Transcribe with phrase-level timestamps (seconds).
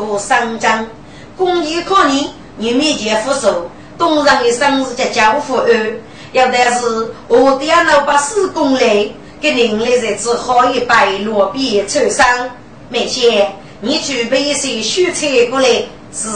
[0.00, 0.86] 部三章，
[1.36, 3.70] 公益考你，你面前扶手。
[3.98, 5.92] 东上的生日节交付案，
[6.32, 9.06] 要的是我爹老把施工来
[9.42, 12.26] 给您的日子好一百罗币抽上。
[12.88, 15.68] 梅仙，你准备一些蔬菜过来。
[16.12, 16.28] 是，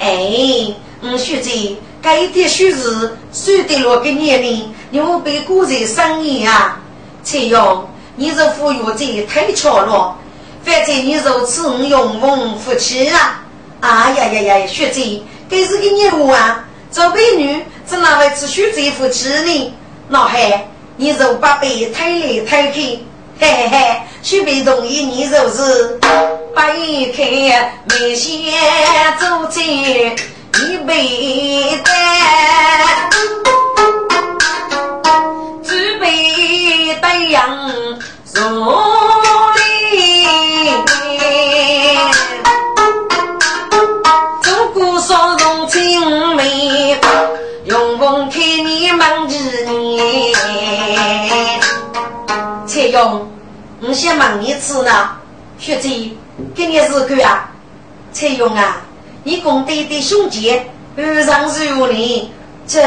[0.00, 6.80] 哎，嗯，学姐，该点数字算得了给年龄，你我被鼓在生意啊。
[7.22, 10.16] 蔡勇，你这富裕者太巧了，
[10.64, 13.40] 反正你如此勇猛福气啊！
[13.80, 16.64] 啊呀呀呀，学姐，这是个业务啊！
[16.90, 19.74] 做美女，只哪会只许这副气呢？
[20.08, 20.40] 老汉，
[20.96, 23.00] 你若把背抬来抬去，
[23.40, 25.98] 嘿嘿嘿，许被同意你就是
[26.54, 27.24] 把一开
[27.86, 28.40] 眉线
[29.18, 30.14] 走在一
[30.86, 31.92] 背单，
[35.64, 37.58] 只背单阳
[38.34, 39.21] 入。
[53.84, 55.10] 我先问你次呢，
[55.58, 56.10] 学姐，
[56.54, 57.50] 给你是个啊？
[58.12, 58.80] 蔡勇啊，
[59.22, 60.60] 你公爹的兄弟
[60.96, 62.26] 二上是五年，
[62.66, 62.80] 这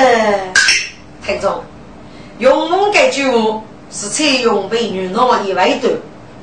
[1.23, 1.63] 太重。
[2.39, 3.61] 用我这句话
[3.91, 5.89] 是蔡勇被女闹以外的，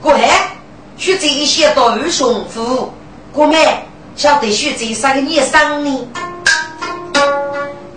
[0.00, 0.56] 过来，
[0.96, 2.92] 学姐一些到二兄夫，
[3.32, 6.08] 过妹晓得学姐啥个年生呢？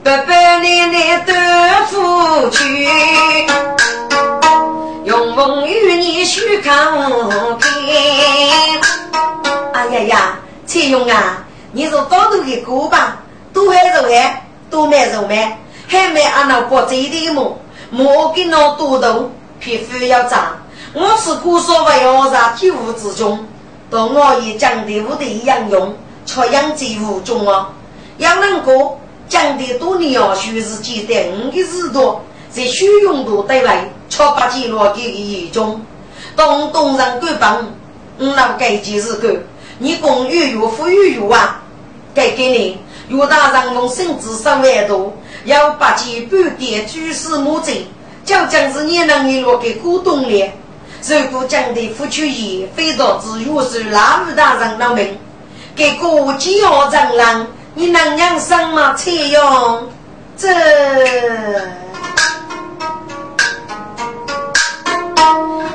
[0.03, 1.33] 白白奶奶的
[1.87, 2.87] 夫君。
[5.03, 6.97] 永逢与你须康
[7.59, 7.69] 平。
[9.73, 11.43] 哎呀呀，翠勇啊，
[11.73, 13.17] 你是高头的歌吧，
[13.53, 17.59] 都还肉哎，都卖肉卖，还卖俺那国贼的么？
[17.91, 20.57] 莫给那多头，皮肤要脏。
[20.93, 23.45] 我是姑说不要让体无之中，
[23.91, 25.95] 到我也讲的无的一样用，
[26.25, 27.69] 却养在无中啊。
[28.18, 29.00] 要能够
[29.30, 32.22] 讲的多年哦，学是记得五个字多。
[32.50, 35.81] 在虚用度带来，七八级落地的一种，
[36.38, 37.58] 东东人官帮，
[38.18, 39.36] 我那该就是个，
[39.78, 41.62] 你公寓有富裕有啊，
[42.13, 42.78] 该给你，
[43.09, 45.13] 有大人用甚至上万多，
[45.44, 47.74] 要八级半点居士母子，
[48.24, 50.50] 就将是你能一落给股东了。
[51.06, 55.18] 如果讲的夫妻也非导致约束那五大人的命，
[55.75, 59.90] 给国几号长郎，你能养什么采用？
[60.38, 60.47] 这。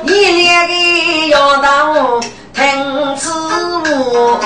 [0.03, 2.19] 一连的要当
[2.53, 4.37] 听子务，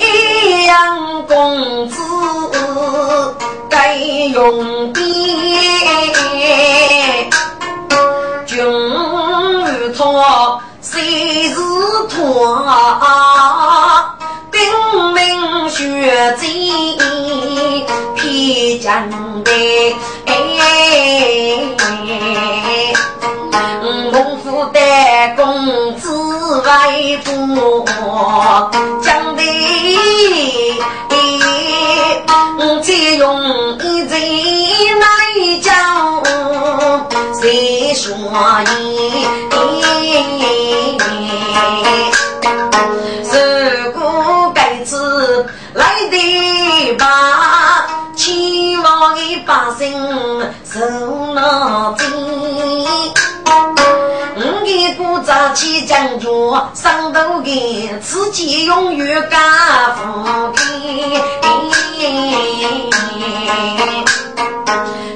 [0.00, 1.96] 一样公子
[3.70, 5.00] 该用的，
[8.46, 10.60] 君与他
[10.98, 11.54] 谁是
[12.08, 12.16] 他？
[14.50, 14.60] 兵
[15.14, 16.98] 临血迹
[18.16, 19.08] 披将
[19.44, 19.52] 的。
[24.10, 24.80] 功夫的
[25.36, 26.10] 公子
[26.62, 27.84] 为父，
[29.00, 29.42] 讲的
[32.82, 33.40] 借用
[33.78, 34.18] 一嘴
[34.98, 35.06] 来
[35.62, 35.70] 讲，
[37.40, 38.16] 谁说
[38.64, 38.78] 一？
[46.98, 49.92] 的吧，期望一把心
[50.64, 50.80] 受
[51.32, 52.06] 了惊。
[54.64, 56.30] 一鼓早起将军
[56.74, 59.40] 上头的，自己永远干
[59.96, 60.02] 富
[60.52, 60.60] 的。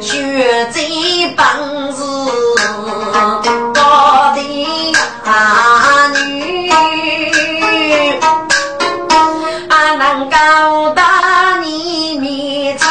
[0.01, 0.81] 学这
[1.37, 2.03] 帮子
[3.75, 4.41] 高的
[5.25, 5.29] 啊
[10.13, 12.87] 能高大你面长，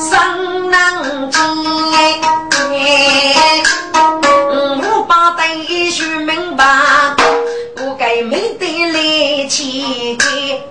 [0.00, 1.38] 生能见。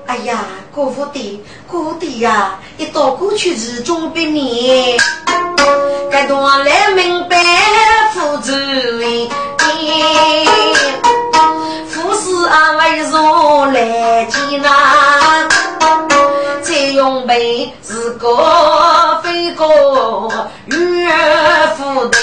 [0.06, 0.40] 哎呀，
[0.74, 5.00] 姑父的姑的呀，一到过去是中百年，
[6.12, 7.38] 该多来明白
[8.14, 9.30] 父子恩，
[11.88, 14.70] 父死啊为若来见呐，
[17.08, 20.30] 再用辈是个飞过
[20.66, 21.08] 岳
[21.78, 22.22] 父等，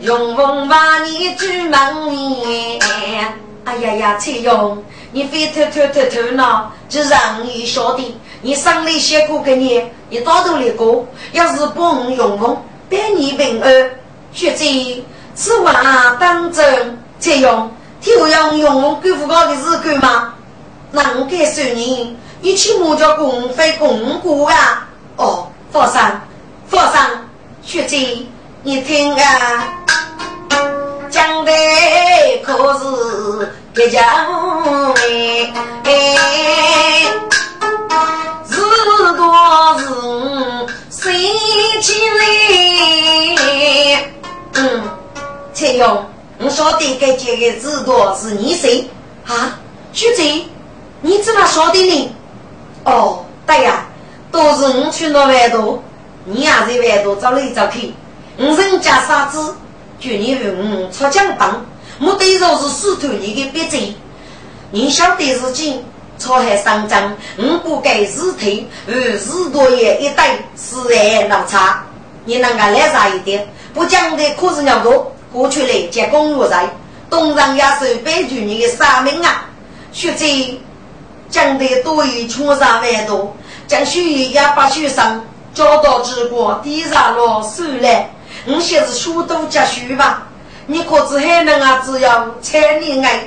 [0.00, 2.80] 永丰把你住门面。
[3.64, 13.90] 哎呀呀，翠勇，你非偷偷偷偷呢，就让你晓得，你上来写过给你，你到头来过，要是不永丰，百年平安，
[14.32, 14.64] 学者
[15.34, 17.70] 此话当真，翠勇。
[18.00, 20.33] 就要用贵妇高的日干吗？
[20.96, 24.86] 那我告诉你，你起码叫公费公过啊！
[25.16, 26.22] 哦，佛山，
[26.68, 27.10] 佛山，
[27.64, 28.24] 学姐，
[28.62, 29.74] 你听啊，
[31.10, 31.50] 讲的
[32.44, 34.04] 可是别讲
[34.94, 35.02] 哎，
[38.48, 38.56] 日
[39.16, 39.82] 多日
[40.90, 41.02] 谁
[41.82, 42.22] 起来？
[44.54, 44.82] 嗯，
[45.52, 46.06] 采用。
[46.38, 48.88] 我晓得该接个字多是你谁
[49.26, 49.58] 啊？
[49.92, 50.46] 徐贼，
[51.06, 52.10] 你怎么晓得呢？
[52.86, 53.84] 哦，对呀，
[54.32, 55.82] 都是我去那外头，
[56.24, 57.92] 你也在外头找了一找去。
[58.38, 59.54] 我人家傻子，
[60.00, 61.62] 就你问我出江当，
[61.98, 63.94] 目的就是试图你的别嘴。
[64.70, 65.84] 你晓得事情，
[66.16, 71.84] 草海上涨，我不该自推，而是多也一代是爱老差。
[72.24, 73.46] 你能够来啥一点？
[73.74, 75.12] 不讲的可是要多。
[75.30, 76.66] 过去来结公务在，
[77.10, 79.50] 东上也是北军你的杀命啊！
[79.92, 80.24] 学者
[81.34, 83.34] 讲的多于穷山万多，
[83.66, 85.20] 将学业也把学生
[85.52, 88.08] 教导治国，地上落手来。
[88.46, 90.28] 我现是学多加学吧，
[90.68, 91.82] 你可知还能啊？
[91.84, 93.18] 只要千年爱，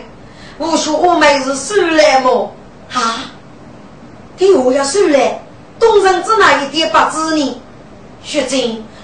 [0.57, 2.55] 我说我们是手来么？
[2.89, 3.25] 哈？
[4.37, 5.41] 你又要手来？
[5.77, 7.61] 东上只拿一点八子呢？
[8.23, 8.55] 学者，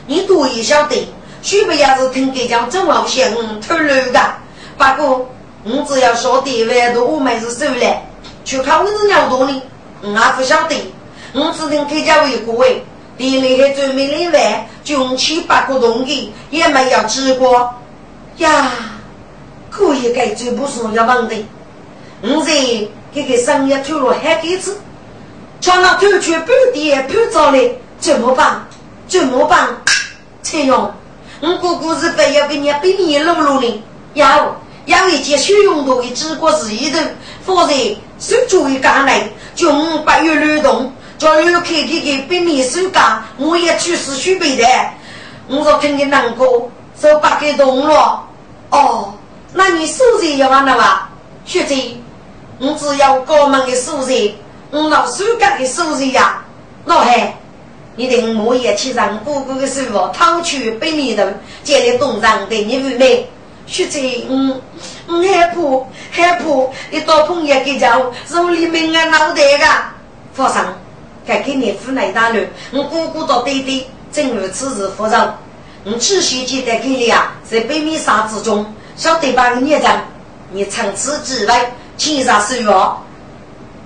[0.08, 1.14] 你多也晓得。
[1.42, 3.30] 许不也是听给讲正好向
[3.60, 4.34] 透露的，
[4.78, 5.30] 不过
[5.66, 8.02] 我只要说的外头我们是收来，
[8.44, 9.62] 就靠我是鸟多呢，
[10.02, 10.76] 我还不晓得。
[11.34, 12.84] 我只听开家为各位，
[13.18, 17.74] 店里还专门另外就七八个东西也没有吃过
[18.38, 18.72] 呀，
[19.70, 21.36] 可以给最不说要问的。
[22.22, 22.54] 我在
[23.14, 24.78] 这个商业透露还给子，
[25.60, 28.68] 叫那偷去半点半早来，怎么办？
[29.08, 29.70] 怎么办？
[30.42, 30.92] 采用。
[31.42, 37.00] 我姑姑是非要给你比你露露的，要要一件修用度的治国是一头，
[37.46, 37.74] 否则
[38.20, 44.66] 手足一干来，就不有流动，叫刘开开给比你手干，我也去死去背的。
[45.48, 48.24] 我说肯定难过，手把给动了。
[48.72, 49.14] 哦，
[49.54, 51.10] 那你手子要完了吧？
[51.46, 51.98] 学姐，
[52.60, 54.32] 我只要高门的手子，
[54.72, 56.44] 我老手干的手子呀，
[56.86, 57.34] 老汉。
[57.96, 61.24] 你等我也去让哥哥的师傅掏去北面头，
[61.64, 63.30] 建立东上对你妹妹。
[63.66, 64.62] 学姐，嗯，
[65.08, 65.62] 我害怕，
[66.12, 66.46] 害怕，
[66.92, 69.66] 你到朋友给叫手里面啊脑袋个。
[70.34, 70.74] 佛上，
[71.26, 75.34] 该给你父来打乱，我哥哥到对对，正如此事发生。
[75.86, 78.66] 我仔细记得给你啊，在北面山之中，
[78.96, 79.88] 晓得把你念着，
[80.52, 82.72] 你趁此之外，请上师傅。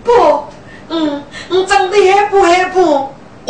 [0.03, 0.43] 不，
[0.89, 2.81] 嗯，我真的害怕害怕。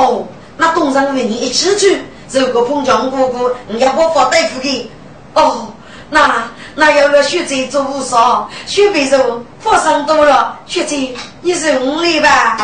[0.04, 0.28] 哦。
[0.60, 4.92] 那东上为你一起去，如果碰见哥哥，你要我发大夫的。
[5.36, 5.68] 哦，
[6.10, 6.44] 那
[6.76, 12.58] 那要要学姐做无少，学妹说发生多了，学姐你是我的吧？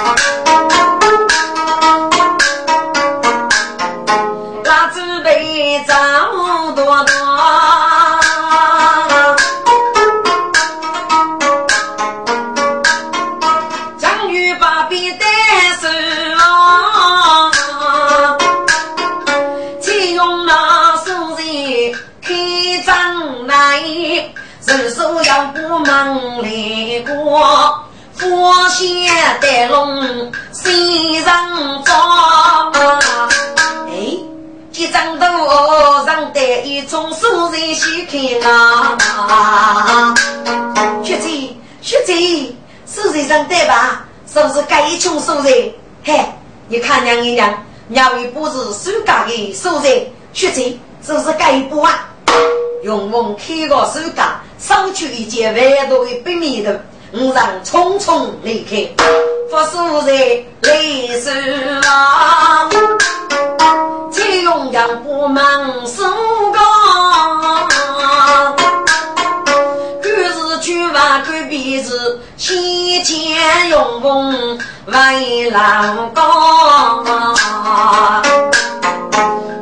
[27.34, 29.10] 来过，佛仙
[29.42, 32.72] 带龙心上装。
[33.88, 34.18] 哎，
[34.72, 35.26] 几张图
[36.06, 38.52] 上带一种素材细看
[39.28, 40.14] 啊。
[41.04, 44.06] 学姐，学姐，素材上带吧？
[44.32, 45.50] 是不是盖一种素材？
[46.04, 46.24] 嘿，
[46.68, 47.52] 你看娘一娘，
[47.88, 52.10] 娘一部是手干的素材，学姐是不是盖一部啊？
[52.84, 56.72] 用梦开个手架，扫去一件万多的白面头，
[57.14, 58.88] 我让匆匆离开。
[59.50, 60.12] 不输在
[60.62, 61.32] 泪水
[61.88, 62.68] 啊，
[64.12, 65.42] 再用样不忙
[65.86, 66.04] 手
[66.52, 66.58] 工。
[70.02, 72.56] 可是去玩干鼻子，先
[73.04, 75.60] 见用梦为老
[76.16, 76.24] 公。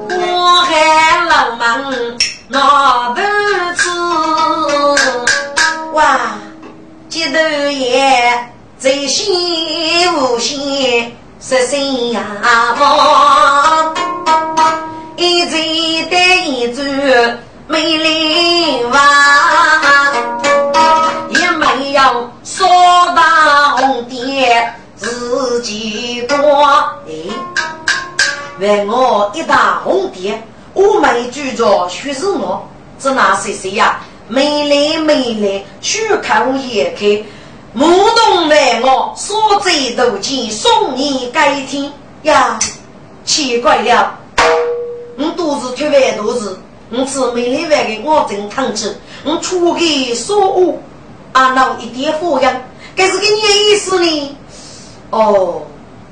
[0.10, 1.93] 我还老忙。
[2.50, 3.13] 老
[7.22, 8.50] 哇，街头爷
[8.80, 10.10] 在心
[11.40, 12.24] 十心呀，
[15.16, 16.84] 一嘴带一嘴
[17.68, 19.00] 美丽娃，
[21.30, 22.68] 也没有说
[23.16, 26.36] 大红点自己过。
[27.08, 27.13] 哎，
[28.60, 30.42] 问我一大红点，
[30.74, 32.68] 我没举着许是我，
[33.00, 34.00] 这哪谁谁呀？
[34.31, 37.25] 没来没来，去看也看。
[37.73, 41.91] 木动来我所贼斗金送你改天
[42.23, 42.57] 呀，
[43.25, 44.17] 奇怪了，
[45.17, 46.57] 我肚子特别肚子，
[46.91, 48.95] 我吃没来饭给我正汤吃，
[49.25, 50.79] 我出给说我
[51.33, 52.55] 啊闹一点火样，
[52.95, 54.38] 这是个你意思呢？
[55.09, 55.63] 哦，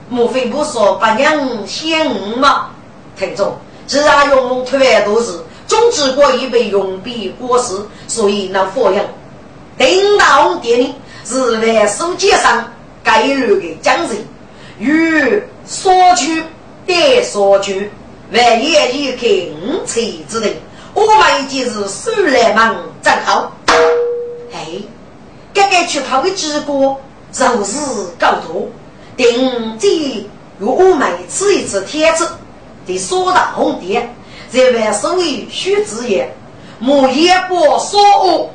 [0.09, 2.71] 莫非不说八娘嫌我吗？
[3.17, 3.57] 听众，
[3.87, 7.75] 既然用我特别肚子，总之过一杯用笔过世，
[8.09, 9.05] 所以那火样
[9.77, 10.93] 叮当店里。
[11.25, 12.73] 是万书街上
[13.03, 14.17] 该有的奖励，
[14.79, 16.43] 与索取
[16.87, 17.91] 得索取，
[18.31, 19.29] 万也一看
[19.61, 20.55] 五彩之人，
[20.95, 23.55] 我们就是手来忙正好。
[24.51, 24.81] 哎，
[25.53, 26.99] 刚刚去考的结果
[27.31, 27.77] 就是
[28.17, 28.71] 高度，
[29.15, 30.27] 定计
[30.59, 32.27] 由我们吃一次天子
[32.87, 34.15] 的所大红点，
[34.51, 36.33] 在万书于须知也，
[36.79, 38.49] 莫也不说我，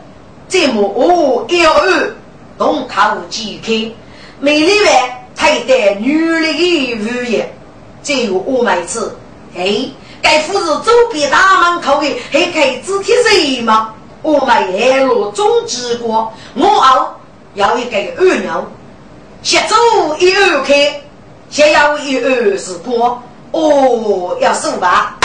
[0.48, 2.12] 这么恶要恶。
[2.56, 3.92] 东靠几开，
[4.38, 7.52] 美丽外才得女力的语言。
[8.02, 9.16] 只有我妹子，
[9.56, 9.88] 哎，
[10.22, 13.94] 该不是周边大门口的还开纸贴人吗？
[14.22, 17.08] 我妹海路总之过，我后
[17.54, 18.70] 要一个二娘，
[19.42, 19.74] 先走
[20.18, 21.02] 一二开，
[21.50, 25.18] 先要一二是过，哦，要收吧。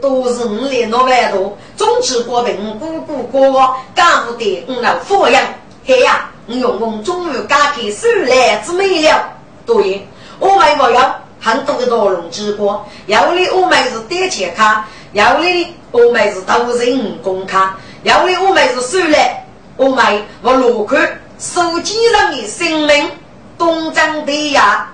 [0.00, 5.42] 都是五连老万多，总之过病，姑姑过，干不得五老富养，
[5.86, 6.30] 嘿呀。
[6.48, 9.20] 你用我终于改开手来之美了，
[9.66, 10.06] 对，
[10.38, 19.44] 我们我要很多的多龙之光，要的我们是点钱卡，有的我们是投人工卡，有的我们是手来，
[19.76, 23.10] 我们我落款手机上的姓名，
[23.58, 24.88] 东张对呀，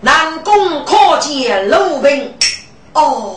[0.00, 2.34] 南宫可见路兵，
[2.94, 3.36] 哦，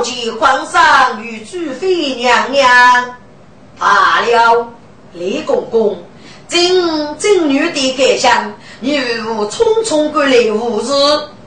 [0.00, 2.70] 才靠近皇上与主妃娘娘，
[3.78, 4.66] 罢了，
[5.12, 6.02] 李公公。
[6.48, 10.92] 正正女的感想，你如匆匆归来无事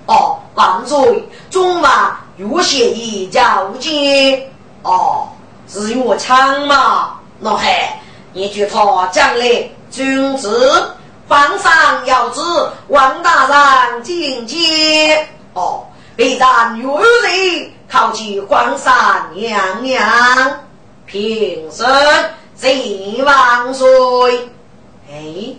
[0.06, 4.50] 哦，万岁，中华有些意交接
[4.84, 5.28] 哦，
[5.68, 7.16] 是我枪嘛？
[7.40, 8.00] 那还
[8.32, 10.96] 你就他将来君子
[11.28, 12.42] 皇上要知
[12.88, 13.48] 王大
[13.90, 15.84] 人觐见哦，
[16.16, 20.04] 必然有人靠近皇上娘娘，
[21.06, 21.86] 平身
[22.56, 24.50] 谢万岁。
[25.12, 25.54] 哎，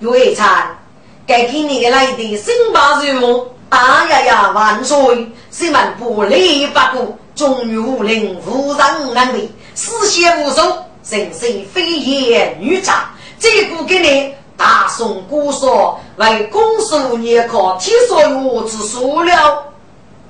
[0.00, 0.76] 岳灿，
[1.24, 3.54] 该给你来的新八日么？
[3.68, 5.30] 大呀呀万岁！
[5.52, 10.60] 谁们不离不顾，终于无令无人安慰，死血无数，
[11.08, 13.12] 人生非言女诈。
[13.38, 19.72] 这股给你大宋古说为公诉年考天所有之数了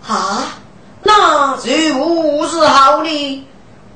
[0.06, 0.44] 啊！
[1.02, 1.56] 那
[1.94, 3.46] 如何是好呢？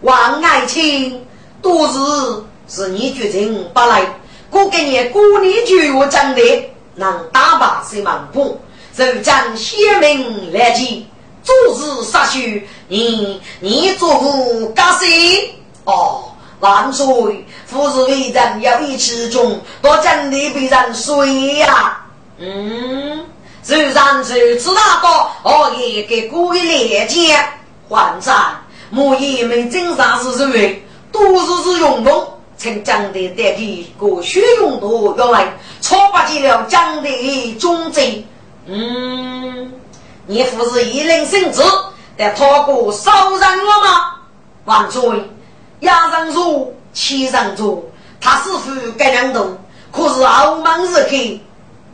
[0.03, 1.27] 王爱卿，
[1.63, 1.91] 多日
[2.69, 4.07] 是你决定不来。
[4.51, 8.61] 我给你过年就有奖励，能打败谁忙不？
[8.97, 11.05] 就将先民来见，
[11.43, 15.59] 做事杀许你你做何干谁？
[15.85, 16.31] 哦，
[16.61, 17.45] 万岁！
[17.67, 22.07] 夫子为人要一起中，多奖励别人谁呀？
[22.39, 23.27] 嗯，
[23.65, 27.35] 就让就知道个，我也给过一连接
[27.89, 28.33] 还债，
[28.91, 32.29] 莫以为经常是谁，都是是用功。
[32.57, 38.25] 请江的代替过血用途要来，错不记了江的忠贞。
[38.67, 39.73] 嗯，
[40.27, 41.63] 你不是一人圣旨，
[42.17, 44.15] 但透过烧人了吗？
[44.67, 45.03] 万岁，
[45.81, 47.83] 压人说，欺人说，
[48.21, 49.59] 他是否该两度？
[49.91, 51.41] 可是傲慢日客，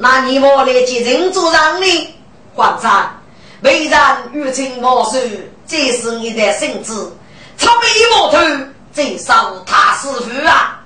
[0.03, 2.17] 那你我来接人做让呢？
[2.55, 3.21] 皇上，
[3.61, 5.19] 为然欲擒我手，
[5.67, 6.95] 这是你的圣旨，
[7.59, 8.39] 差别一毛头。
[8.95, 10.81] 最少他师傅啊！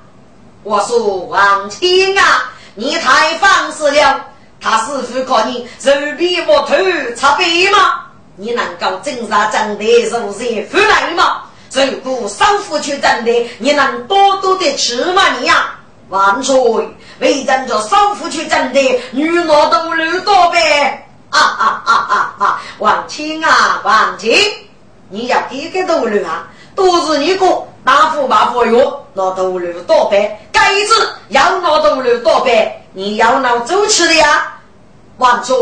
[0.65, 4.21] 我说王清啊，你太放肆了！
[4.61, 6.75] 他师傅靠你肉皮木头
[7.15, 8.01] 擦背吗？
[8.35, 11.45] 你能够正杀正的如是回来吗？
[11.73, 15.23] 如果少妇去争的，你能多多的吃吗？
[15.39, 15.77] 你呀，
[16.09, 16.57] 万岁！
[17.21, 21.09] 为争着少妇去争的，女老都留多呗！
[21.31, 22.63] 啊啊啊啊啊！
[22.79, 24.33] 王清啊，王清，
[25.09, 26.49] 你要给个都留啊？
[26.75, 27.47] 都是你个
[27.85, 30.47] 大富大富哟，拿都留多呗？
[30.53, 32.85] 该子要拿都留多呗？
[32.93, 34.53] 你要拿走吃的呀？
[35.19, 35.57] 万岁！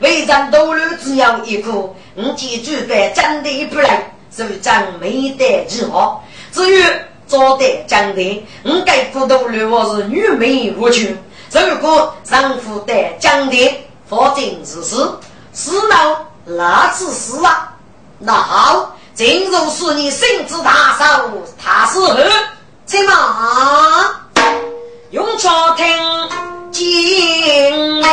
[0.00, 1.70] 为争都留只要一个。
[2.16, 6.24] 我记住的真的不来，是真没得几好。
[6.52, 6.84] 至于
[7.26, 11.16] 做的真的，我该孤独了，我是女美无穷。
[11.52, 14.96] 如果丈夫的讲的，否定是事，
[15.52, 17.72] 是闹那是事啊。
[18.18, 21.30] 那好，正如是你心之大寿，
[21.62, 22.30] 他是何？
[22.86, 24.20] 请嘛，
[25.10, 25.86] 用朝廷
[26.70, 26.82] 敬
[28.02, 28.04] 礼。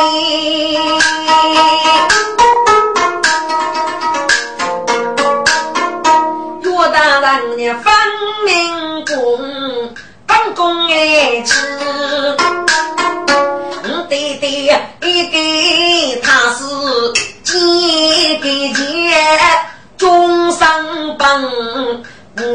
[7.84, 7.94] 分
[8.44, 8.81] 明
[9.16, 9.38] 公，
[10.28, 11.56] 分公爱吃，
[13.84, 16.64] 我爹爹一给他是
[17.44, 18.44] 几个
[18.74, 19.12] 钱，
[19.98, 21.26] 终生本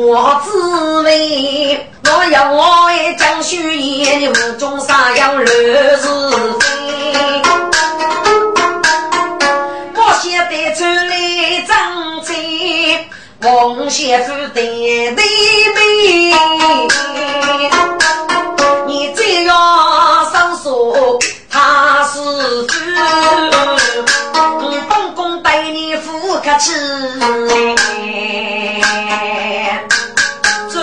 [0.09, 6.09] 我自为，我要我爱张虚言，无中啥样乱是
[6.61, 6.67] 非，
[13.43, 15.21] 王先夫的妹妹，
[18.87, 19.55] 你只要
[20.33, 21.19] 上说
[21.51, 22.19] 他是
[22.67, 22.75] 夫，
[24.89, 26.73] 本宫对你不客气。
[30.71, 30.77] 这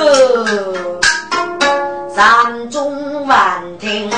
[2.15, 4.09] 山中万听，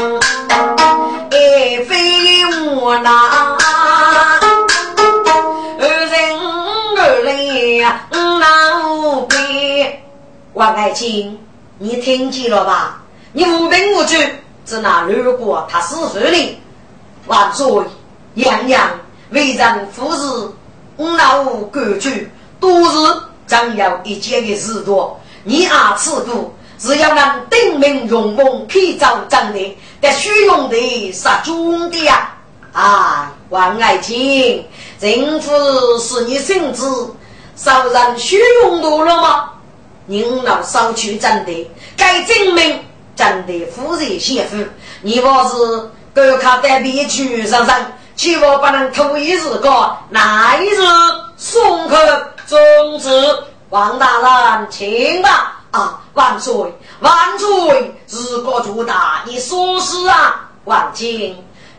[1.31, 2.45] 爱非
[2.75, 3.64] 我那。
[10.53, 11.37] 王爱卿，
[11.77, 13.01] 你听见了吧？
[13.33, 14.17] 你无凭无据，
[14.65, 16.59] 只拿如果他死后的
[17.27, 17.83] 万岁，
[18.35, 18.89] 样样
[19.31, 20.53] 为人夫子，
[20.95, 25.19] 我那无规矩，都是将要一件的事多。
[25.43, 32.31] 你阿此故，只要能定名用功，批造正的，得虚用的杀忠的呀！
[32.71, 34.65] 啊，王爱卿，
[34.99, 35.51] 政府
[35.99, 37.13] 是你性子，
[37.55, 39.49] 受人虚用多了吗？
[40.07, 42.79] 您老少去真的，该证明
[43.15, 44.57] 真的夫人媳妇。
[45.01, 47.75] 你我是高考在边去上上，
[48.15, 50.77] 千万不能头一日个，那一日
[51.37, 51.95] 送客
[52.45, 53.09] 终止。
[53.69, 55.63] 王大人，请吧。
[55.71, 56.53] 啊，万岁，
[57.01, 57.93] 万岁！
[58.07, 60.49] 日国主大，你说是啊？
[60.63, 61.35] 万金，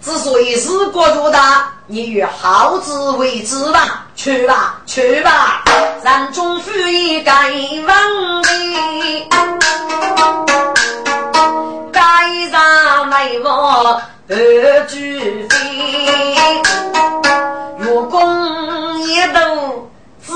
[0.07, 4.05] 之所以日国主大，你与好自为之吧。
[4.15, 5.65] 去吧，去吧，
[6.01, 7.33] 山中富一盖
[7.85, 9.29] 房的，
[11.91, 12.01] 盖
[12.53, 15.57] 上美房二居飞，
[17.81, 19.91] 月宫一斗
[20.25, 20.33] 自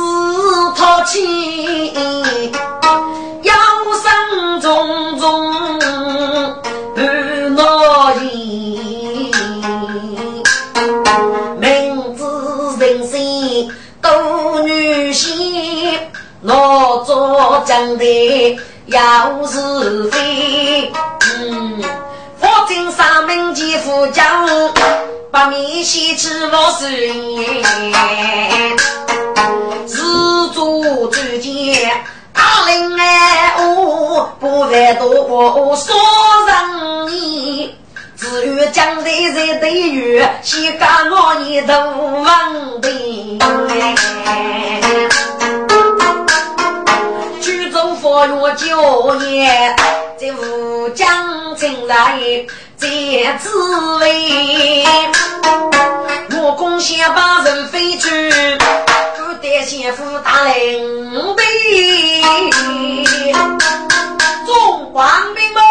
[0.77, 1.23] 掏钱，
[17.05, 20.93] 做正的要是非。
[21.39, 21.83] 嗯，
[22.41, 24.47] 佛经上门前夫讲，
[25.31, 28.77] 八面先吃我是言。
[29.87, 31.91] 自作之间，
[32.33, 35.95] 大人哎哦，不烦多说
[36.47, 37.75] 人意。
[38.17, 41.73] 至于江队在队员，先干我一头
[42.23, 43.39] 稳定。
[48.11, 49.77] 举州佛院教业，
[50.19, 51.07] 在吴江
[51.57, 52.19] 城来
[52.77, 52.89] 在
[53.39, 54.85] 滋味。
[56.43, 58.33] 我贡献把人飞去，
[59.17, 61.45] 不得先夫大领兵。
[64.45, 65.63] 众官兵们，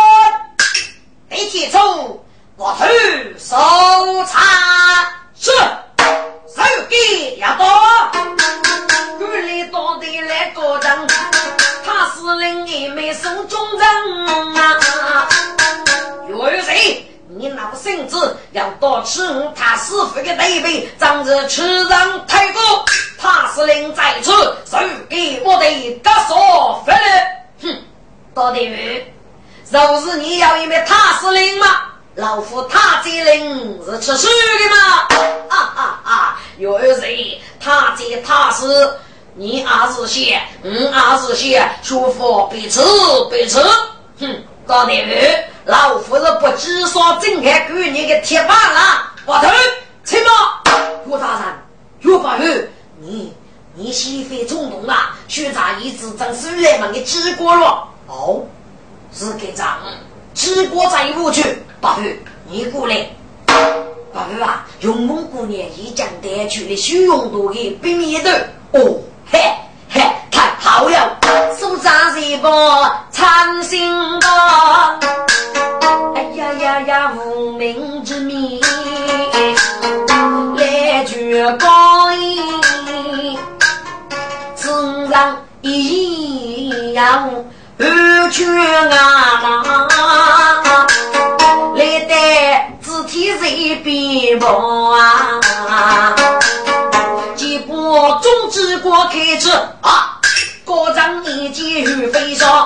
[1.30, 1.78] 得提出。
[2.56, 3.58] 我去搜
[4.26, 5.52] 查，是
[6.56, 7.66] 手给要多，
[17.82, 18.16] 甚至
[18.52, 22.62] 要到吃我太师傅的那位仗着吃人太多
[23.18, 24.32] 他司令在此
[24.66, 26.94] 谁给我的一个说法
[27.62, 27.78] 哼
[28.34, 29.06] 到底于
[29.72, 31.68] 就是你要一枚太师令吗？
[32.16, 35.08] 老夫太监令是吃屎的吗？
[35.50, 38.94] 啊啊啊有谁他在他是
[39.36, 42.82] 你二是写我二是写舒服彼此
[43.30, 43.62] 彼此。
[44.20, 44.44] 哼。
[44.70, 44.96] 高大夫，
[45.66, 49.12] 老夫是不知说正开给你个铁板了。
[49.26, 49.48] 把头，
[50.04, 50.62] 请吧。
[51.08, 51.56] 岳大人，
[52.02, 53.34] 岳法师，你
[53.74, 54.94] 你心非冲动了！
[55.28, 57.84] 学长一直张手来嘛，你治过了。
[58.06, 58.44] 哦，
[59.12, 59.80] 是给长，
[60.36, 61.64] 治过再不去。
[61.82, 62.02] 八夫，
[62.48, 63.10] 你过来。
[63.48, 68.50] 八夫啊，用蒙姑娘一讲带去的修容度的避免的。
[68.74, 69.00] 哦，
[69.32, 69.40] 嘿
[69.90, 71.18] 嘿，太好了，
[71.58, 74.28] 苏长一波长心的。
[76.16, 78.62] 哎呀呀呀，无名之名
[80.56, 83.38] 来绝高音，
[84.56, 87.30] 身上一样
[87.78, 88.48] 二圈
[88.92, 89.88] 啊，
[91.76, 92.14] 来得
[92.82, 94.48] 肢体随便跑
[94.92, 95.40] 啊，
[98.22, 99.50] 中指过开始
[99.82, 100.20] 啊，
[100.66, 102.66] 高张一剑如飞沙。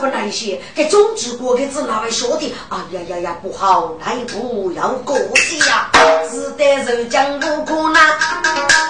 [0.00, 5.90] 不那些，给中指过给子那位说的，哎呀呀呀，不好，来不要过去呀，
[6.30, 8.18] 只得受将不可难，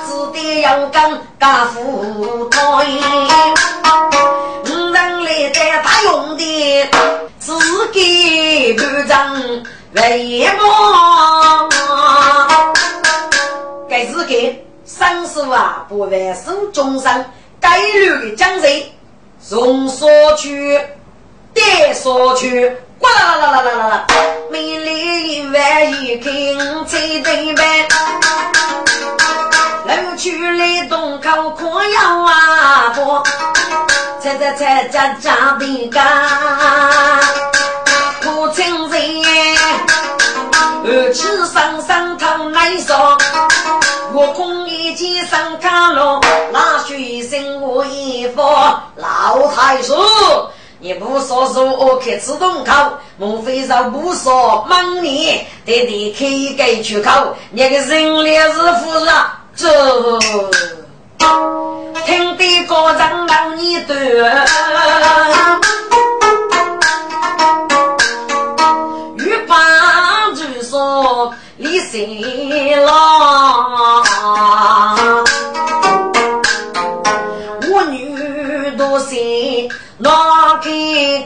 [0.07, 2.61] 只得要干大斧头。
[4.67, 6.89] 五人来得大用的，
[7.41, 7.53] 只
[7.93, 9.37] 给部长
[9.95, 11.69] 为么？
[13.89, 14.65] 该是给
[14.99, 17.25] 三十啊，不万手中伤，
[17.61, 18.83] 该率的将人
[19.41, 20.81] 从所去。
[21.53, 24.07] 带上去，呱啦啦啦啦啦啦！
[24.51, 27.89] 美丽一万一根最对白，
[29.85, 33.23] 楼去来东口可要啊不？
[34.23, 36.01] 猜猜猜，家家的干，
[38.23, 39.01] 苦情人，
[40.85, 42.95] 二气上上头难受，
[44.15, 44.50] 我空
[45.61, 46.21] 一件上卡罗，
[46.53, 48.41] 那学生我衣服
[48.97, 49.95] 老太叔。
[50.79, 52.73] 你不说说我开自动口，
[53.19, 56.25] 莫非说不说忙你得得开
[56.57, 57.37] 给出口？
[57.51, 59.15] 你个人脸是富人，
[59.55, 60.19] 这
[62.07, 64.47] 听得高人让你断，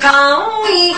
[0.05, 0.89] 给岗位，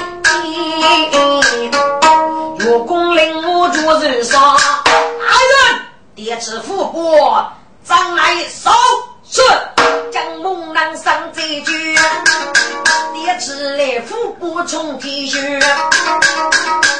[2.58, 5.80] 月宫令我做人上，阿人
[6.16, 7.46] 爹吃富国，
[7.84, 8.68] 张来收
[9.30, 9.40] 是
[10.10, 11.94] 将猛男上这句，
[13.14, 15.60] 爹吃来富国冲天靴，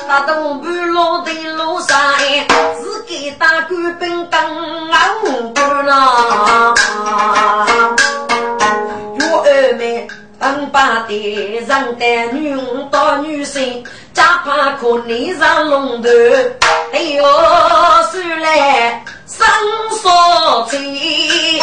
[0.07, 4.41] 大东半路的路上，是给打官兵当
[11.99, 12.57] 的让带女
[12.91, 16.09] 到女婿，家怕可你上龙头，
[16.93, 17.25] 哎呦，
[18.11, 19.47] 算来生
[20.01, 21.61] 说气，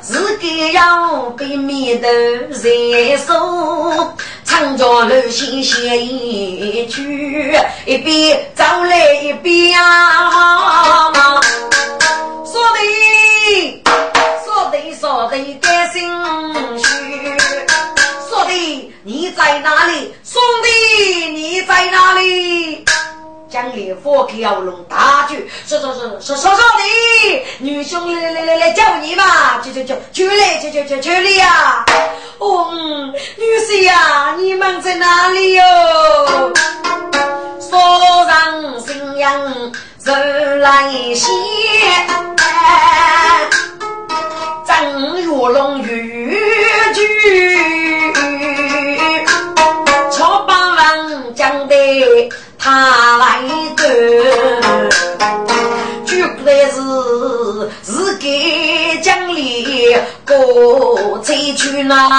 [0.00, 4.14] 自己要被面头热手，
[4.44, 7.52] 唱着流行写一句，
[7.86, 11.10] 一边走来一边啊，
[12.44, 12.78] 说的
[14.44, 16.00] 说的说的甘心
[16.78, 16.84] 虚，
[18.28, 20.14] 说的你在哪里？
[20.24, 22.84] 兄弟你在哪里？
[23.50, 31.84] 将烈火烤龙大举，说说说说说说的，女兄来来来来来叫你吧，去去去去来去去去去来呀！
[32.38, 32.68] 哦，
[33.36, 35.62] 女婿呀，你们在哪里哟？
[37.58, 37.78] 说
[38.28, 39.42] 让新娘
[40.04, 41.26] 人来先，
[44.66, 46.38] 正月龙玉
[46.94, 47.58] 举，
[50.10, 51.74] 超八万将的。
[52.58, 53.42] 他来
[53.76, 53.84] 的，
[56.04, 56.80] 绝对是
[57.84, 62.10] 是给江里过吹去那，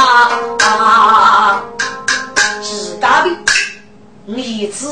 [2.64, 3.38] 是大兵，
[4.26, 4.88] 你次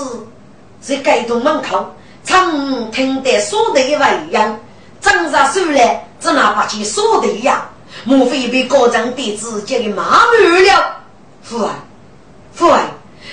[0.81, 4.59] 在街东门口，常听得说的一位样，
[4.99, 7.69] 张着手来，只拿把起说的呀，
[8.03, 10.97] 莫非被高长弟子接给骂没了？
[11.41, 11.71] 父爱，
[12.53, 12.85] 父爱，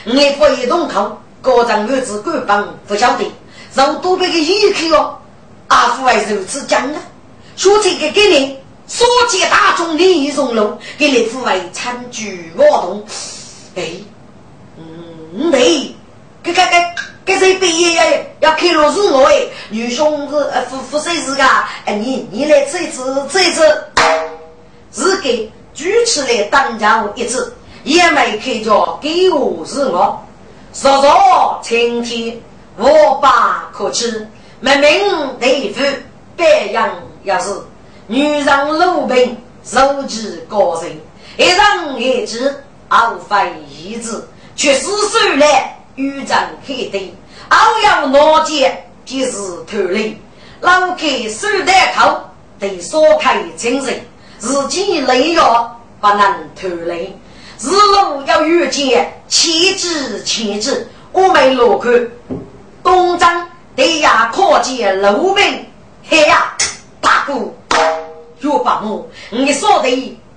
[0.06, 3.30] 我不一动口，高长儿子官帮不晓得，
[3.74, 5.18] 让多别个依口哦。
[5.68, 6.96] 阿父爱如此讲啊，
[7.54, 13.04] 说这个给你，所见大众利益融入，给你父爱参举活动。
[13.74, 13.90] 哎，
[14.78, 15.94] 嗯，对，
[16.42, 16.62] 给给
[17.26, 17.94] 给这这毕业
[18.40, 21.44] 要要开罗是我哎，女兄是呃夫夫谁是个？
[21.84, 23.60] 哎，你你来吃一吃吃一吃，
[24.92, 30.22] 是给举起来当家一次，也没开着给我是我，
[30.74, 32.36] 说说晴天
[32.76, 34.28] 我把可吃，
[34.60, 35.80] 门门对付
[36.36, 36.90] 白羊
[37.22, 37.48] 也是
[38.08, 41.00] 女人路病手指高人，
[41.38, 42.54] 一人一只。
[42.88, 43.36] 傲非
[43.68, 47.12] 一子，却是手来与战开对，
[47.48, 49.32] 傲要拿剑，即是
[49.66, 50.16] 偷雷。
[50.60, 52.20] 老开手带口，
[52.60, 54.00] 对所开精神，
[54.38, 56.20] 自己累弱不能
[56.54, 57.16] 偷雷。
[57.64, 62.10] 日路要遇见妻子妻子，我们落去。
[62.82, 65.64] 东张对呀，可见路兵，
[66.06, 66.54] 嘿呀，
[67.00, 67.32] 大哥，
[68.40, 69.88] 岳伯母，你说的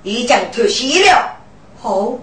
[0.03, 1.35] 已经脱险了，
[1.81, 2.13] 好。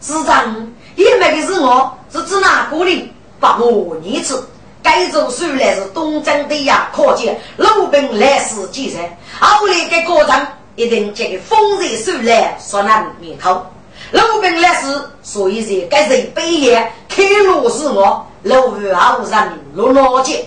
[0.00, 3.12] 师长，也没的是我，是指哪个的？
[3.38, 4.48] 把我儿子
[4.82, 9.04] 该走出来是东征的呀，可见鲁兵来时几人，
[9.38, 10.46] 后来的过程
[10.76, 13.66] 一定这个风水手来说难面口。
[14.12, 20.46] 鲁兵来时，所以说该人北野开路是我，鲁豫后人落落节，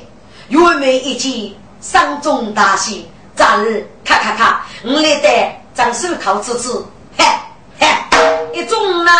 [0.49, 6.69] 原美一见山中大喜，咱日咔咔咔，我来带张手铐吃吃，
[7.17, 7.25] 嘿
[7.79, 7.87] 嘿，
[8.53, 9.13] 一种人。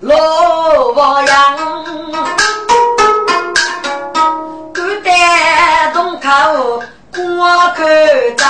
[0.00, 1.58] 罗王阳，
[4.72, 6.28] 古代东口
[7.12, 7.20] 过
[7.74, 7.84] 口
[8.36, 8.46] 张，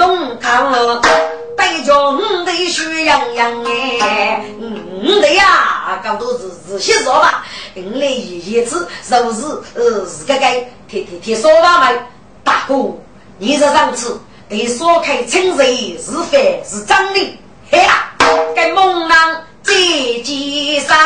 [0.00, 1.10] 一见个东口，
[1.56, 7.44] 背着五的血洋洋哎，五的呀，搞都是仔细说吧，
[7.76, 10.40] 五来一一次，是是呃是个个，
[10.88, 11.98] 天天天说话没，
[12.42, 12.74] 大哥，
[13.36, 14.18] 你是上次。
[14.48, 17.38] 你说开清水是非是真理，
[17.70, 18.10] 嘿呀，
[18.56, 19.72] 该猛男在
[20.24, 20.96] 街上，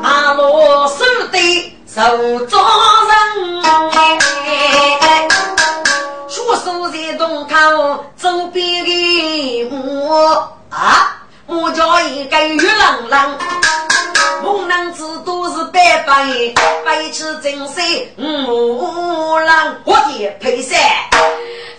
[0.00, 0.42] 马路
[0.88, 2.00] 手的手
[2.46, 2.60] 抓
[3.06, 5.31] 人，出
[6.72, 13.38] 手在东口周边的我啊，我叫一个玉郎郎。
[14.42, 16.24] 猛男子都是白白，
[16.82, 17.82] 白起真帅，
[18.18, 20.74] 五郎我的配色，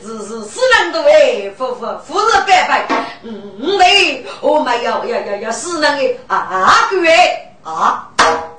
[0.05, 2.87] 是是四人都哎，夫夫夫是白白，
[3.23, 8.07] 嗯嘞，我们要要要要四人的啊啊个哎啊，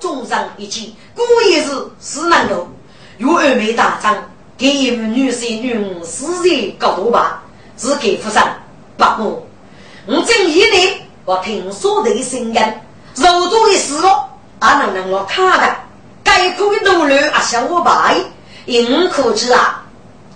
[0.01, 1.71] 众上一起，故意是
[2.01, 2.67] 四人头，
[3.19, 4.15] 有二妹大张，
[4.57, 7.43] 给一位女婿女四人搞多吧，
[7.77, 8.47] 是给夫上
[8.97, 9.45] 八目，
[10.07, 12.55] 我正一年，我听说的声音。
[13.17, 13.95] 肉多的事。
[14.07, 14.29] 哦，
[14.61, 15.77] 俺能让我看的，
[16.23, 18.17] 该苦的努力啊，向我拜，
[18.67, 19.83] 因可知啊，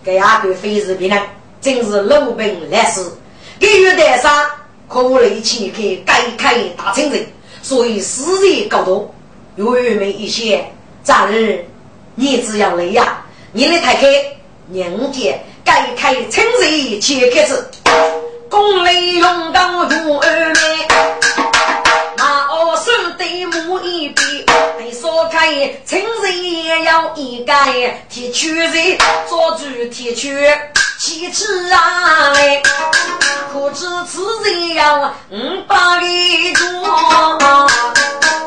[0.04, 1.22] 给阿哥非是别人，
[1.60, 3.00] 真是鲁兵来时，
[3.58, 4.30] 给予带上
[4.88, 7.26] 可我一起去改开大清人，
[7.62, 9.14] 所以私人高度
[9.56, 10.64] 有愚昧一些。
[11.02, 11.64] 咱日
[12.16, 14.06] 你只要累呀，你的太开
[14.70, 17.66] 人间改开清人切开始，
[18.50, 20.88] 功力勇敢如二妹。
[23.66, 24.22] 母一辈，
[24.78, 25.48] 被说开，
[25.84, 27.52] 亲人也要一个，
[28.08, 28.72] 提取人
[29.28, 30.34] 做主提取，
[30.98, 32.62] 其次啊嘞，
[33.52, 37.68] 可知此人要五百里多，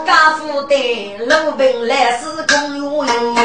[0.05, 3.35] 家父的老兵来是公有人，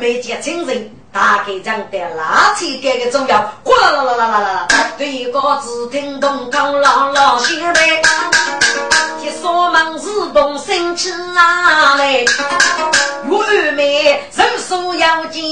[0.00, 0.90] 我二妹接亲人。
[1.12, 8.00] 大概讲的拉起这个重要，哗啦啦啦啦啦啦，对个只听懂讲啦啦些嘞，
[9.20, 12.24] 铁锁门自动升起啊嘞，
[13.26, 15.42] 玉梅人手要见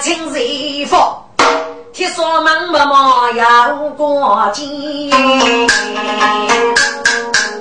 [0.00, 0.96] 亲人福，
[1.92, 4.64] 铁锁门默默要过节。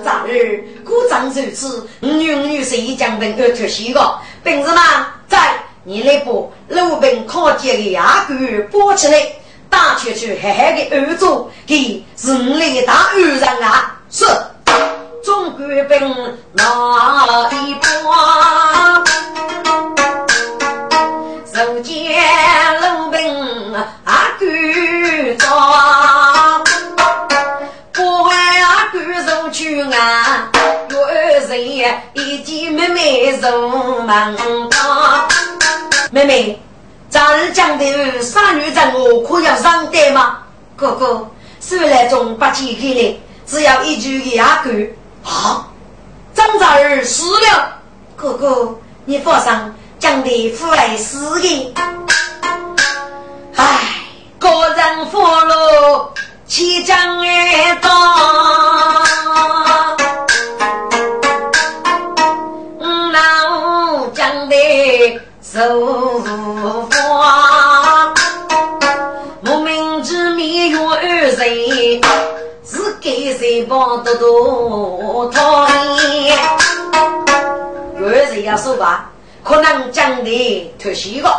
[0.03, 4.82] 昨日故障如此，女女谁将本个出息个，本子嘛
[5.29, 5.53] 在。
[5.85, 6.31] 你来把
[6.69, 8.33] 鲁兵靠街的牙骨
[8.71, 9.21] 剥起来，
[9.69, 13.99] 打出去狠狠的耳朵，给人类大恶人啊！
[14.09, 14.25] 是
[15.21, 17.83] 中国兵哪一波？
[21.53, 21.93] 手见
[22.79, 23.85] 鲁兵啊，
[24.39, 24.45] 骨
[25.37, 26.63] 抓，
[27.91, 28.99] 不外啊骨
[29.51, 29.85] 前
[32.13, 34.37] 一见妹妹入门
[34.69, 35.27] 堂。
[36.13, 36.60] 妹妹，
[37.10, 40.38] 咱儿讲的三女在我可要让得吗？
[40.76, 41.28] 哥哥，
[41.60, 44.95] 虽然中不及给你，只要一句牙句。
[45.23, 45.67] 啊，
[46.36, 47.80] 张崽儿死了。
[48.15, 49.52] 哥哥，你放心，
[49.97, 51.73] 讲的父爱死的。
[53.56, 53.80] 唉，
[54.38, 56.10] 个人俘虏
[56.45, 57.89] 七张耳刀，
[65.53, 66.19] 受
[66.89, 68.11] 罚，
[69.41, 72.01] 莫名之谜有二人，
[72.65, 76.35] 是给谁帮得多讨厌？
[78.01, 79.11] 有人要说吧，
[79.43, 81.31] 可能讲的脱西个。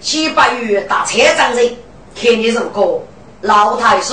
[0.00, 1.76] 七八月打车仗人，
[2.20, 3.00] 看你如果
[3.42, 4.12] 老太师，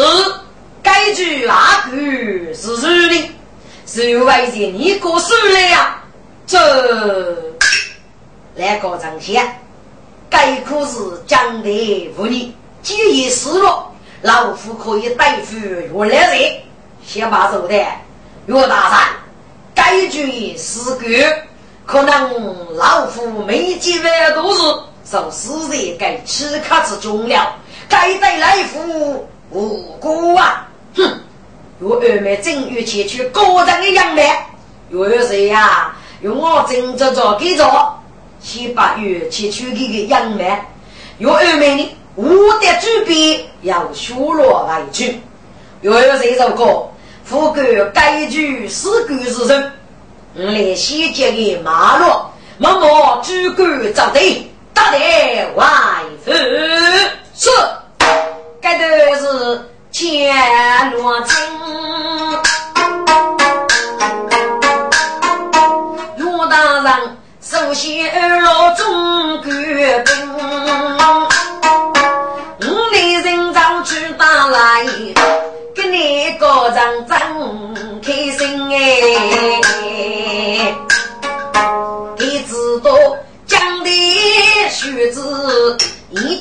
[0.84, 3.32] 该句哪句是谁的？
[3.88, 6.04] 是为着你过世了呀？
[6.46, 7.36] 这
[8.58, 9.46] 来个张先，
[10.32, 13.88] 该可是讲的无理，既已死了，
[14.24, 16.62] 老夫可以代付岳来人。
[17.06, 17.76] 先把手的
[18.48, 19.00] 岳大山，
[19.76, 21.06] 该句是个，
[21.86, 24.58] 可能老夫没几万多日。
[25.10, 27.56] 受死人该吃卡之中了，
[27.88, 30.68] 该得来福无辜啊！
[30.96, 31.22] 哼！
[31.80, 34.30] 若二妹正欲前去高人的养妹，
[34.90, 35.96] 若谁呀？
[36.22, 37.96] 用我正着着给做
[38.48, 40.58] 七八月七去给个养妹，
[41.18, 41.98] 若二妹呢？
[42.16, 45.20] 无德之辈要修罗来去。
[45.82, 46.90] 若谁这个
[47.26, 49.70] 富贵该居死鬼之人，
[50.34, 52.06] 我来西街的马路，
[52.58, 54.50] 默默举杆站队。
[54.74, 54.98] 大的
[55.56, 55.66] 外
[56.24, 56.32] 父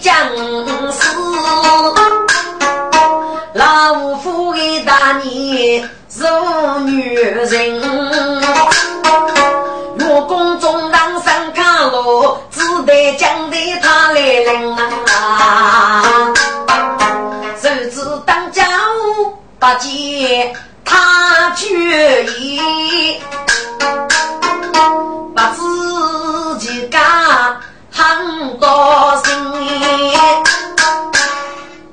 [0.07, 0.15] 将
[0.93, 1.03] 死，
[3.55, 7.83] 老夫的大年如女人，
[9.99, 16.33] 我宫中当上卡罗，只得将的他来领啊！
[17.61, 18.65] 谁知当家
[19.19, 23.21] 务不见他决意，
[25.35, 27.03] 把自己干。
[27.97, 29.33] 很多心，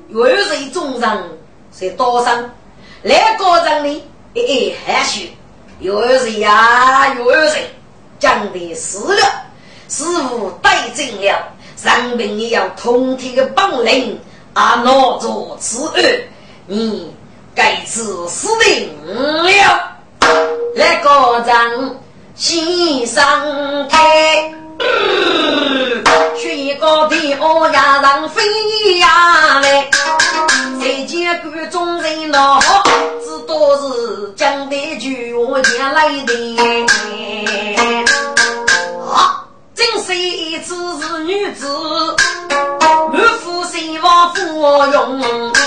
[0.08, 1.38] 有谁众人
[1.72, 2.50] 是多生？
[3.00, 4.02] 那个人呢？
[4.34, 5.32] 一一含蓄，
[5.80, 7.14] 有谁呀？
[7.14, 7.74] 有谁
[8.18, 9.22] 讲的死了？
[9.88, 11.38] 师傅带进了，
[11.82, 14.20] 人民也要通体的本领，
[14.52, 16.04] 啊，拿着此案，
[16.66, 17.14] 你
[17.54, 19.96] 该死死定了。
[20.76, 21.96] 那个人
[22.34, 24.52] 心上开。
[26.56, 28.42] 一个的欧呀人飞
[28.98, 29.90] 呀来，
[30.80, 32.58] 谁见观众人恼，
[33.22, 36.86] 只多是讲的句我前来的。
[39.06, 41.68] 啊，真是一次是女子，
[43.12, 44.42] 满腹希望富
[44.92, 45.20] 用
[45.52, 45.60] 的。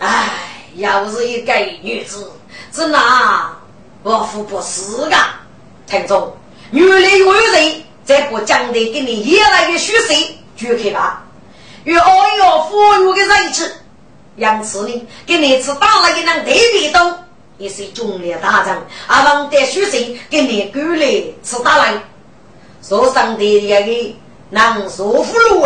[0.00, 0.30] 哎，
[0.76, 2.30] 要是一个女子，
[2.72, 3.50] 只拿
[4.02, 5.40] 我富不是啊？
[5.86, 6.36] 听众，
[6.70, 7.87] 女里有人。
[8.08, 11.26] 再不讲的，给你越来越虚岁，就去吧。
[11.84, 13.64] 越爱要富裕的人气，
[14.36, 17.18] 因此呢，给你吃大了的人特别多，
[17.58, 18.78] 也是中年大人，
[19.08, 22.02] 阿王得虚岁，给你过来吃大了。
[22.82, 24.14] 说上的那个
[24.48, 25.56] 能说服了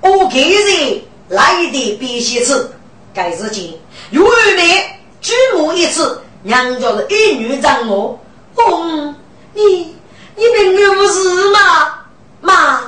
[0.00, 2.70] 我，我给人来的必须吃。
[3.12, 3.74] 该日间，
[4.10, 4.22] 有
[4.56, 8.16] 妹举目一次，娘家的一女长我，
[8.54, 9.12] 哦，
[9.54, 9.97] 你。
[10.38, 11.58] 你们不是吗？
[12.40, 12.80] 妈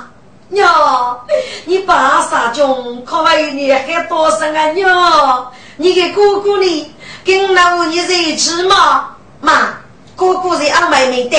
[0.47, 1.19] 娘，
[1.65, 3.03] 你爸啥种？
[3.03, 5.51] 可为你还多生啊娘？
[5.75, 6.95] 你给哥哥呢？
[7.25, 9.09] 跟那我你在一起吗？
[9.41, 9.73] 妈，
[10.15, 11.37] 哥哥在俺妹妹的，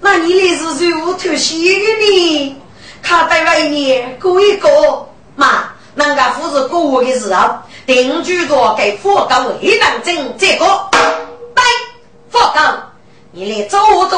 [0.00, 2.56] 那你那是随屋头写的呢？
[3.02, 4.68] 他在外面过一个，
[5.34, 5.64] 妈，
[5.94, 10.64] 那个父子过我的时候，定居着给佛告为难症这个，
[11.54, 11.62] 对，
[12.30, 12.60] 佛告
[13.32, 14.16] 你来走走。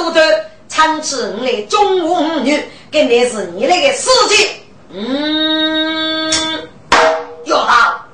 [0.69, 2.63] 参此我的中午女，
[2.93, 4.47] 跟那是你那个事情。
[4.93, 6.33] 嗯，
[7.45, 8.05] 哟好，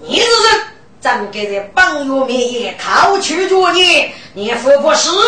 [0.00, 0.60] 你是人，
[1.00, 5.18] 咱给这帮友们也靠去着你，你服不是吗？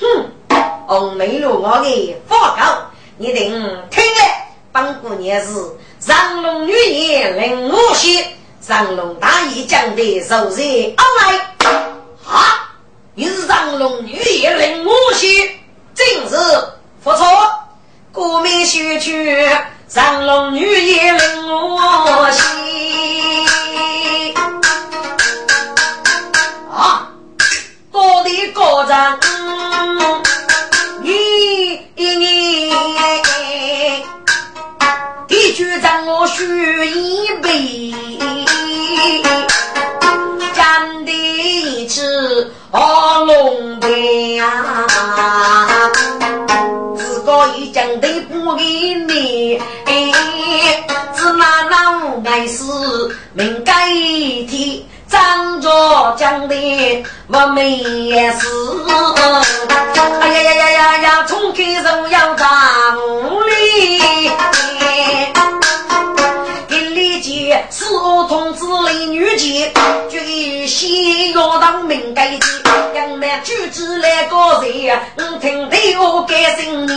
[0.00, 0.30] 哼，
[0.86, 3.50] 红梅路我的报告，你听
[3.90, 4.20] 听了。
[4.72, 5.48] 本姑娘是
[5.98, 8.24] 上龙女爷林武仙，
[8.60, 11.36] 上龙大爷讲的受人傲来。
[12.24, 12.72] 啊，
[13.14, 15.28] 你是上龙女爷林武仙，
[16.00, 16.34] 真是
[17.04, 17.26] 不错。
[18.10, 19.46] 古名学去
[19.86, 21.78] 上龙女爷林武
[22.32, 22.42] 仙。
[26.72, 27.06] 啊，
[27.92, 29.18] 多的高人，
[31.02, 31.12] 你
[31.96, 32.72] 你。
[35.28, 37.92] 一句让我续一杯，
[40.54, 44.79] 干的一次熬龙杯呀，
[47.80, 48.62] 讲的不给
[49.08, 49.58] 你，
[51.16, 52.62] 只那那爱是？
[53.32, 53.72] 命改
[54.46, 54.82] 天。
[55.08, 56.54] 张着讲的
[57.26, 57.82] 我没
[58.32, 58.46] 事，
[60.20, 64.30] 哎呀呀呀呀呀，冲开手要打五里，
[67.68, 69.70] 是我同志的女婿，
[70.08, 72.46] 决心要当命改的，
[72.94, 76.92] 杨梅举子来个人，我听得我改心呢。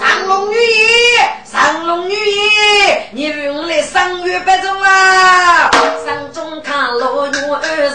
[0.00, 1.18] 上龙女爷，
[1.50, 5.70] 上龙女爷，你与我来赏月百钟啊！
[6.04, 7.92] 山中看老女二人，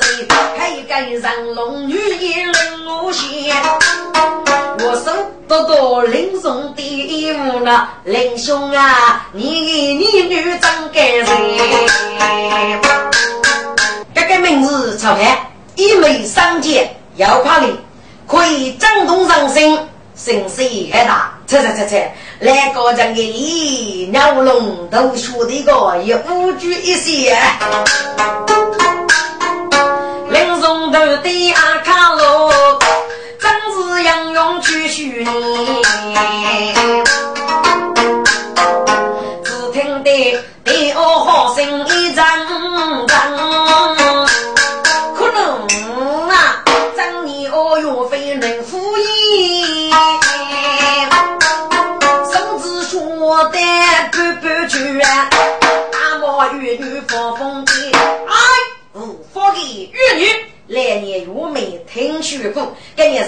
[0.57, 2.53] 还该上龙女爷领
[2.85, 4.44] 我先。
[5.47, 11.27] 多多林松的衣服呢，林兄啊，你你女长感人。
[14.13, 15.37] 这个名字超看，
[15.75, 17.79] 一眉三剑要夸你，
[18.27, 19.77] 可以震动人心。
[20.15, 27.37] 声势很大，猜猜猜猜，来个人给你鸟笼都学的个也无惧一些。
[30.29, 32.53] 林松头的阿卡罗，
[34.35, 36.84] 用去许你。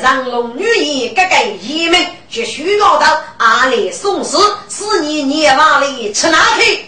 [0.07, 4.37] 给你上龙女爷哥哥一名，却需要到阿来送死，
[4.69, 6.85] 是你年娃里吃哪去？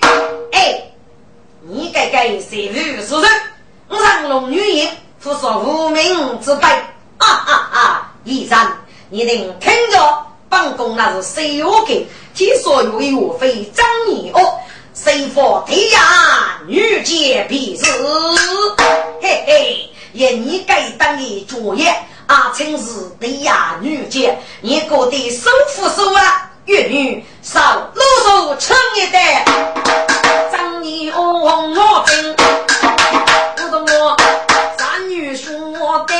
[0.53, 0.82] 哎，
[1.70, 3.26] 你哥哥谁女是人？
[3.89, 4.89] 我上龙女爷
[5.22, 6.67] 不说无名之辈，
[7.17, 8.11] 啊啊啊！
[8.24, 8.57] 医生，
[9.09, 10.26] 你能听着？
[10.47, 12.07] 本宫那是谁我给？
[12.34, 14.39] 听说有一岳飞张你哦，
[14.93, 15.99] 谁佛天涯
[16.67, 17.86] 女杰必死，
[19.22, 21.93] 嘿嘿，因你该当的主业，
[22.30, 26.52] 阿青是天涯女杰，你过得舒服舒啊？
[26.66, 29.44] 玉女少啰嗦轻一点，
[30.52, 31.20] 张你哦
[31.74, 32.36] 我听，
[33.56, 34.16] 不懂我
[34.78, 36.14] 三女说的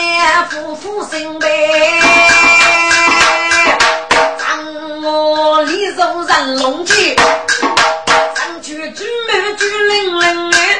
[0.50, 2.02] 夫妇心悲。
[5.96, 7.16] 走上龙驹，
[8.36, 10.80] 上去举门举灵灵哎！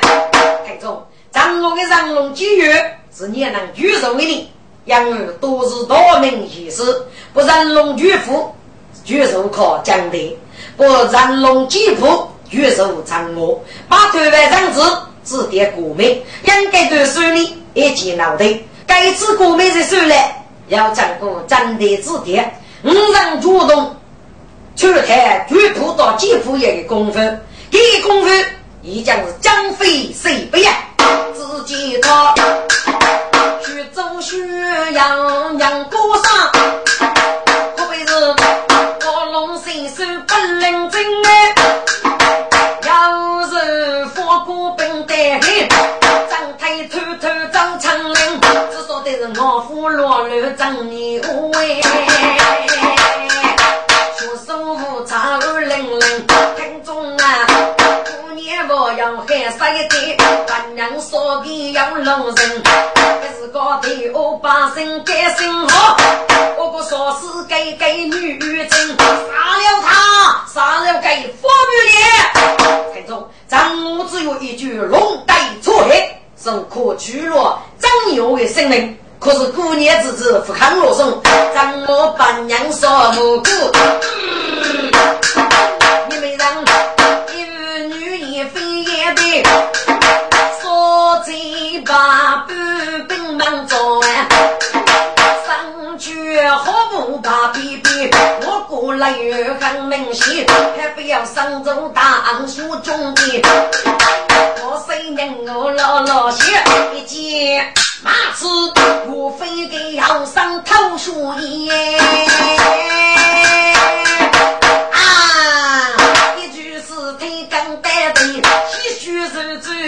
[0.66, 4.50] 太宗，张龙的上龙几月是你能举手的你，
[4.90, 6.82] 养儿都是多名义士，
[7.32, 8.52] 不让龙举夫，
[9.06, 10.36] 举手可讲的；
[10.76, 13.64] 不让龙举夫，举手藏我。
[13.88, 14.82] 把头外长子
[15.24, 18.52] 指点国美，应该对手里一记脑袋。
[18.88, 23.96] 该次国美的手来，要经过真的指点，五人主动。
[24.76, 27.20] 出台举步到几夫爷的功夫，
[27.70, 28.30] 这功夫
[28.82, 30.72] 已将是江飞谁不呀？
[31.36, 32.34] 只见他
[34.22, 34.36] 雪
[34.92, 36.52] 洋洋歌上，
[37.78, 38.14] 可谓是
[39.06, 41.56] 卧龙神手不能争哎。
[42.86, 45.68] 要是佛骨本带黑，
[46.30, 48.42] 张太偷偷张长林，
[48.72, 51.22] 只说的是我夫落乱张牛
[51.54, 51.82] 哎。
[58.98, 60.18] 要害死一点，
[60.48, 62.64] 万人说的要弄人，
[63.40, 65.96] 是个对我把心改心好，
[66.58, 72.94] 我个说是给给女真，杀了他，杀了给佛母爷。
[72.94, 78.98] 太宗，张我只有一句龙带错黑，受可取了张牛的性命。
[79.20, 81.22] 可是姑娘之子不堪落送，
[81.56, 83.50] 张我半娘说无辜，
[86.10, 86.66] 你们让。
[90.62, 91.34] 说嘴
[91.82, 92.29] 巴半兵忙做啊，上
[96.58, 98.10] 何不把比比？
[98.46, 100.46] 我过来月分明显，
[100.78, 103.42] 还不要上中大昂书中的。
[104.64, 106.62] 我虽人我牢牢写，
[106.96, 108.48] 一见马子，
[109.08, 111.70] 无非给要上偷书一。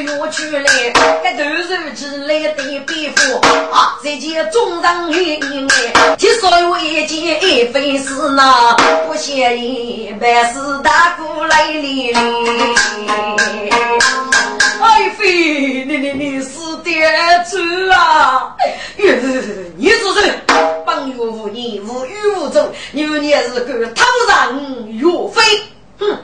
[0.03, 0.31] 叶。
[0.31, 0.63] 出来，
[1.21, 1.61] 该突如
[1.93, 3.37] 其来的蝙蝠
[3.71, 3.99] 啊！
[4.01, 8.73] 这件中上云哎，听说有一件一飞是那
[9.07, 12.15] 不嫌一百事大姑来哩哩。
[14.81, 16.49] 爱妃，你你你是
[16.81, 17.05] 爹
[17.45, 18.55] 子啊！
[18.97, 19.13] 哟，
[19.75, 20.39] 你这是
[20.85, 25.41] 帮岳无你无欲无求，你你是个偷人岳飞，
[25.99, 26.17] 哼！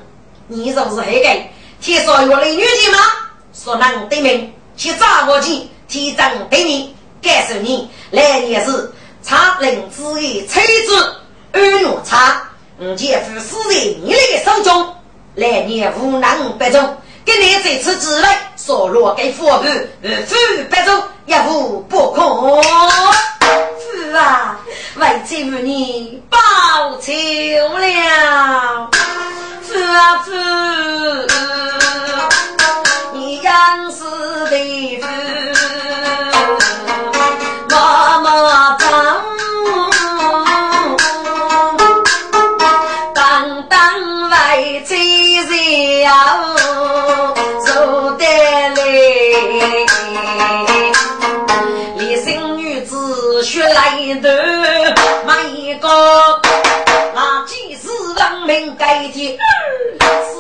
[0.47, 1.39] 你就是那个
[1.82, 2.99] 听说有美女的吗？
[3.63, 8.93] 说能得名，去找我去，提倡得名，感受你来年是
[9.23, 11.15] 差人之一，车子
[11.51, 12.43] 二月差，
[12.79, 14.95] 五姐夫死在你的手中，
[15.35, 19.63] 来年无能不中，给你这次之内所落给父母，
[20.25, 20.35] 父
[20.69, 22.21] 不中一无不可。
[22.21, 24.59] 父啊，
[24.95, 26.37] 为求你报
[27.01, 27.11] 仇
[27.77, 28.89] 了，
[29.63, 31.76] 父啊父。
[46.07, 46.63] 子
[47.65, 48.23] 受得
[48.75, 49.85] 累，
[51.99, 53.91] 一生女子血来
[54.21, 54.29] 头，
[55.25, 55.87] 没一个
[57.13, 59.37] 那几世亡命改天。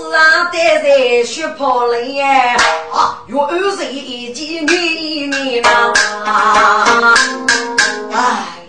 [0.09, 2.55] 上得在血泡里呀，
[2.91, 5.93] 啊，月儿是一见绵绵呐。
[8.13, 8.17] 哎，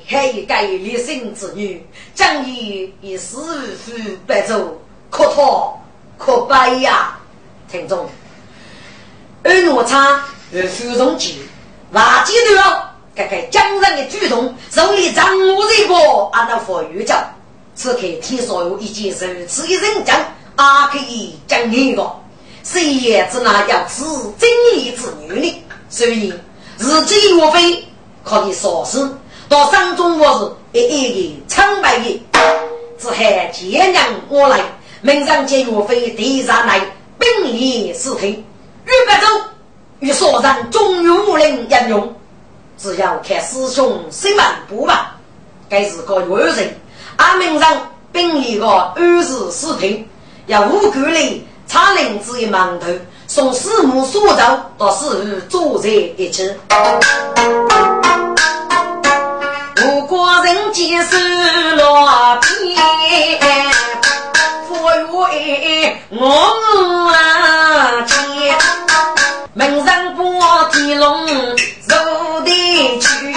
[0.07, 3.39] 还一个立身之女，将以以死
[3.77, 3.93] 父
[4.27, 4.77] 白走，
[5.11, 5.81] 可讨
[6.19, 7.17] 可悲呀。
[7.71, 8.09] 听众，
[9.43, 11.41] 二罗昌与傅荣吉，
[11.93, 12.83] 瓦记头哦，
[13.15, 15.95] 这个江人的举动，手里掌握一个
[16.33, 17.17] 阿那佛玉教，
[17.75, 20.21] 此刻听说有一件如，此的人讲。
[20.57, 22.11] 阿可以讲一个，
[22.65, 24.03] 谁也只那要知
[24.41, 25.65] 真理之女呢？
[25.89, 26.35] 所以
[26.79, 27.87] 日记岳飞
[28.25, 29.09] 可以说是
[29.49, 32.21] 到山中我是一一的苍白的，
[32.99, 34.61] 只喊前娘我来，
[35.01, 36.81] 门上见岳飞递上来，
[37.19, 38.45] 兵礼视听，
[38.85, 39.27] 岳白州
[40.01, 42.17] 与所长终于无人应用，
[42.77, 45.17] 只要看师兄心满不吧，
[45.69, 46.77] 该是个岳人，
[47.17, 50.07] 阿门上兵礼个二十四听。
[50.47, 52.87] 要五谷里插林子一馒头，
[53.27, 56.51] 送师母所造到四日坐在一起。
[59.85, 61.17] 吴国人见手
[61.77, 63.68] 落边，
[65.19, 66.29] 佛曰我
[67.13, 68.57] 啊见，
[69.53, 73.35] 门上挂天龙入地去，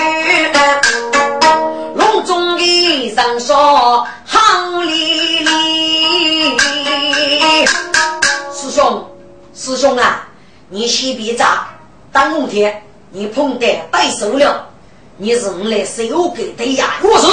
[1.96, 6.56] 笼中的人说好哩哩。
[8.54, 9.04] 师兄，
[9.56, 10.28] 师兄啊，
[10.70, 11.68] 你先别扎，
[12.12, 14.68] 当五天你碰得对手了，
[15.18, 16.98] 你是我来收给的呀。
[17.02, 17.26] 我是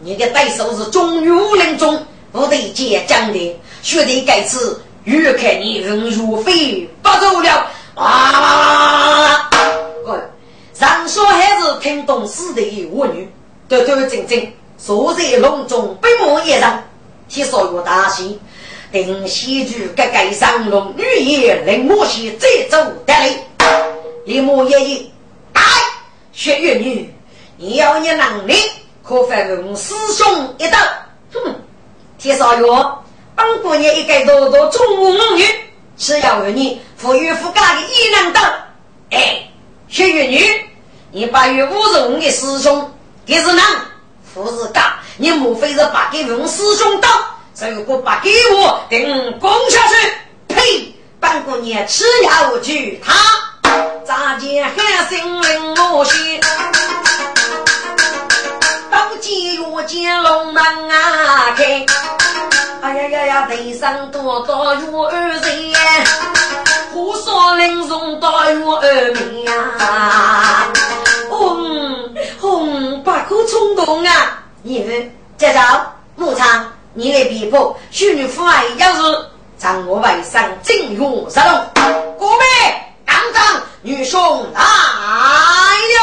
[0.00, 9.50] 你的对手是中原武林中我得见将的，学得该次越看你人如飞不走了啊！
[10.72, 13.30] 上说还是听懂事的妇女，
[13.68, 16.82] 端端正正坐在笼中，闭目一人，
[17.28, 18.40] 听说有大喜。
[18.90, 22.76] 定西主格格上龙女爷令我先再走
[23.06, 23.30] 得来，
[24.26, 25.10] 李某爷爷，
[25.52, 25.62] 哎，
[26.32, 27.14] 薛月女，
[27.56, 28.54] 你要你能力，
[29.02, 30.78] 可反问师兄一道。
[31.32, 31.54] 哼，
[32.22, 32.62] 铁少爷，
[33.34, 35.44] 本姑娘一个多多聪明女，
[35.98, 38.40] 是要问你富裕富家的异能道。
[39.10, 39.50] 哎，
[39.88, 40.70] 薛月女，
[41.10, 42.94] 你把岳武荣的师兄
[43.26, 43.66] 给是男，
[44.32, 47.08] 富是家，你莫非是把给问师兄道？
[47.74, 49.94] 如果不给我，定攻下去！
[50.46, 50.94] 呸！
[51.18, 53.12] 半个年吃药去，他
[54.04, 56.40] 咋见喊声令我先？
[58.92, 61.86] 刀剑若见龙门啊开！
[62.82, 63.48] 哎呀呀呀！
[63.48, 65.40] 头上多多月儿人，
[66.92, 70.68] 火烧林中多月儿明呀！
[71.30, 74.42] 轰轰，不可冲动啊！
[74.62, 75.60] 你们接着
[76.14, 76.70] 牧场。
[76.92, 79.00] 你的皮肤，许女父爱要是
[79.58, 80.98] 让我为上金玉
[81.30, 81.64] 石龙，
[82.20, 82.44] 各位
[83.06, 84.20] 刚刚女兄
[84.52, 84.60] 来
[85.88, 85.96] 了，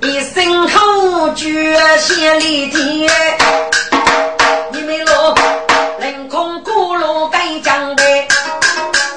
[0.00, 3.10] 一身吼绝，千里敌。
[4.72, 5.34] 你们若
[6.28, 8.02] 空鼓锣盖将的，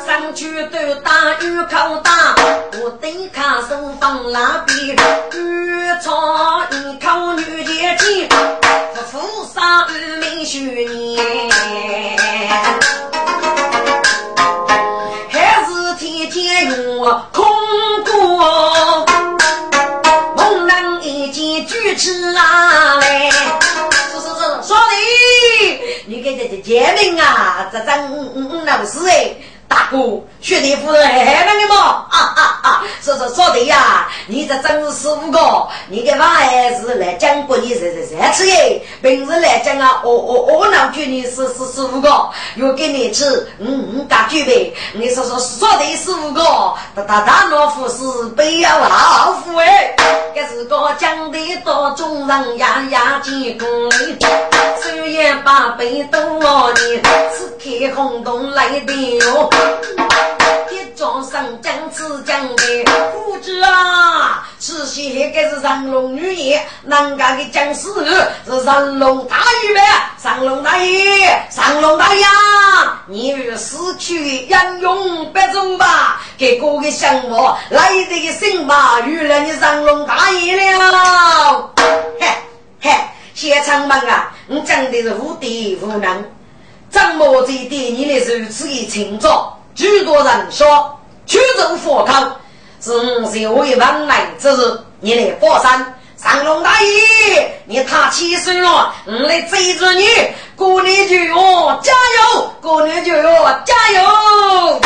[0.06, 1.12] 三军都打
[1.42, 2.36] 有口打。
[2.84, 4.96] 我等看守放那边，
[5.34, 6.12] 女唱
[6.72, 8.28] 一口女绝技，
[9.12, 9.20] 富
[9.54, 9.88] 商
[10.20, 11.50] 没悬念。
[15.30, 17.46] 还是天天用空
[18.06, 18.91] 过。
[22.02, 23.30] 见举起来，
[24.12, 29.36] 说说说说的，你给这这杰明啊，这张老师哎。
[29.68, 29.98] 大哥，
[30.42, 31.74] 学弟夫人害了你么？
[31.74, 32.84] 啊啊啊！
[33.02, 38.82] 说说说的呀，你这真是师傅哥，你的娃还是来讲过你这这这次耶。
[39.02, 43.26] 平时来讲啊，我我我老举你是是十五个，又给你吃
[43.58, 44.72] 嗯嗯大举呗。
[44.94, 46.44] 你说说说的十五个，
[46.96, 49.96] 他他他老虎是背要老虎哎，
[50.36, 54.20] 这是个讲的多众人呀呀几公里，
[54.84, 57.02] 手也把背都我的，
[57.34, 59.50] 此刻轰动来的哟。
[60.72, 67.90] 一桩上将此将的夫子啊，此些该是上龙女爷，人家的将士
[68.46, 69.82] 是上龙大爷呗？
[70.22, 72.26] 上龙大爷，上龙大爷，
[73.08, 81.74] 你与死去英勇别走吧，给哥个项目来的心吧，原来你上龙大爷了。
[82.20, 82.28] 嘿，
[82.80, 82.92] 嘿，
[83.34, 86.26] 现场们啊，你真的是无敌无能。
[86.90, 89.28] 怎么这点你的如此的清楚？
[89.76, 92.40] 许多人说，曲州佛考
[92.82, 92.92] 是
[93.26, 95.94] 社会万来之日，你来佛山。
[96.18, 100.06] 上龙大爷，你太气岁了，我来追着你，
[100.56, 104.80] 过年就要加油，过年就要加油。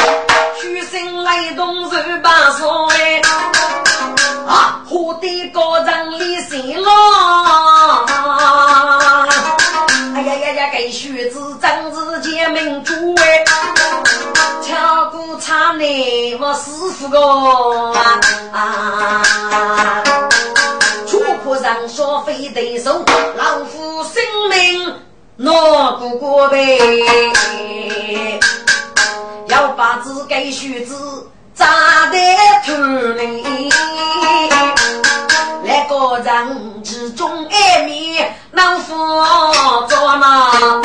[0.62, 3.22] 许生来动手把手哎，
[4.48, 6.90] 啊，火的高人立心了。
[10.16, 13.44] 哎呀呀呀，给学子长子结明珠哎，
[14.66, 17.20] 敲鼓唱内我师傅个
[18.52, 19.22] 啊，
[21.08, 23.04] 出破上说非得手，
[23.38, 24.96] 老夫性命
[25.36, 25.52] 拿
[26.00, 26.80] 不过呗，
[29.50, 31.68] 要把子给须子扎
[32.08, 32.18] 得
[32.66, 32.76] 透
[33.14, 33.70] 明。
[35.64, 38.96] 来个人之中爱面能服
[39.88, 40.82] 着吗？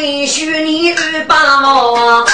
[0.00, 2.24] 几个许你二八毛。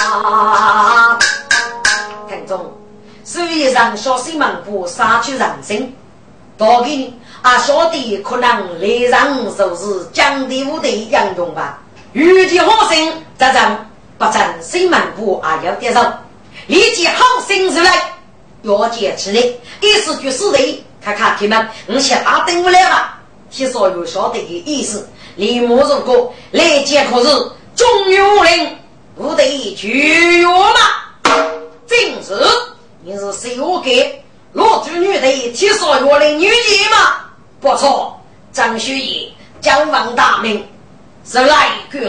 [2.46, 2.76] 中，
[3.24, 5.96] 所以让小心门户杀去人心。
[6.58, 11.78] 大给啊，小弟可能来让就是降低我的应用吧。
[12.12, 13.62] 预计好心，这阵
[14.18, 16.04] 不成新门户啊，要接受。
[16.66, 18.14] 立即好心出来，
[18.62, 20.84] 要坚持的，一时就死的。
[21.00, 23.20] 看看他们，你先打等我来吧。
[23.48, 25.08] 听说有晓得的意思，
[25.40, 27.28] 立马如果来见可是
[27.74, 28.76] 终于无令，
[29.16, 30.78] 我得去约了。
[31.86, 32.38] 正是，
[33.02, 34.22] 你是谁我给
[34.52, 37.24] 罗主女的提说我的女婿吗？
[37.58, 38.20] 不错，
[38.52, 39.32] 张学义
[39.62, 40.62] 将王大名
[41.24, 42.02] 是来军，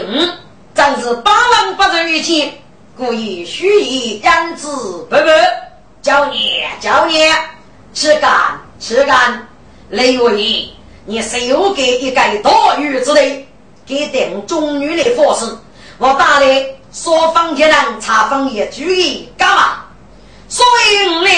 [0.74, 2.52] 正是八万八十余钱，
[2.98, 4.68] 故意虚以养子，
[5.08, 5.26] 不不，
[6.02, 7.18] 叫你叫你
[7.94, 9.48] 吃干吃干。
[9.88, 10.74] 雷月义，
[11.04, 13.46] 你谁我给一个多余之类，
[13.86, 15.46] 给定中女的佛事，
[15.98, 16.46] 我打的。
[16.92, 19.78] 说方一人查封也注意干嘛？
[20.46, 21.30] 所以五里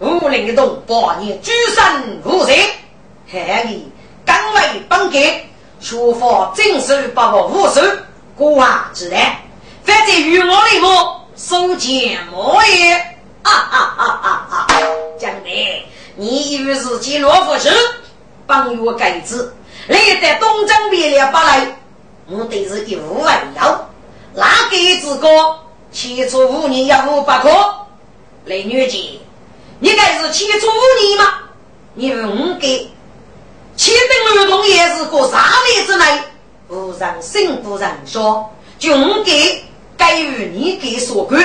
[0.00, 2.58] 五灵洞八年居身无罪，
[3.26, 3.90] 害你
[4.26, 5.18] 岗位本格，
[5.80, 7.80] 书法正手把我无手，
[8.36, 9.34] 国王之难。
[9.82, 12.92] 反正与我的我手剑莫也。
[13.42, 14.68] 啊啊啊啊啊！
[15.18, 17.70] 讲的，你以为是金罗夫士
[18.48, 19.54] 帮我改字，
[19.88, 21.76] 来在东江边了不来？
[22.26, 23.86] 目的是一无万有。
[24.34, 25.28] 哪个之歌？
[25.92, 27.50] 起初五年要五百颗。
[28.46, 29.20] 雷女姐，
[29.80, 31.34] 你该是起初五年吗？
[31.92, 32.90] 你问给，
[33.76, 36.04] 七等儿童也是过啥年之内？
[36.68, 39.62] 无人信，不人说，就五给
[39.98, 41.38] 该与你给所管，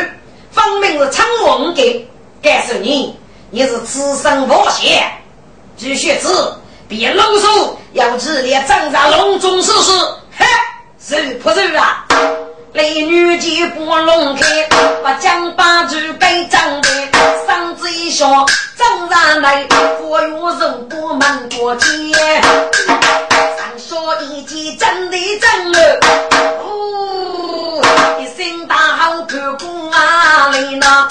[0.51, 2.07] 分明是称我给。
[2.41, 3.17] 告诉你，
[3.51, 5.11] 你是此生不贤，
[5.75, 9.91] 继续子别啰嗦，要治理正在隆重事实，
[10.37, 10.45] 嘿，
[10.99, 12.05] 是不是啊？
[12.73, 14.67] 雷女杰不龙开，
[15.03, 16.89] 把江八柱给张的，
[17.47, 18.29] 嗓子一响，
[18.77, 19.67] 张然来，
[19.99, 21.87] 佛有人过门过街，
[23.57, 25.99] 上说一句真的真了，
[26.61, 27.81] 哦，
[29.27, 31.07] 看公啊来呢，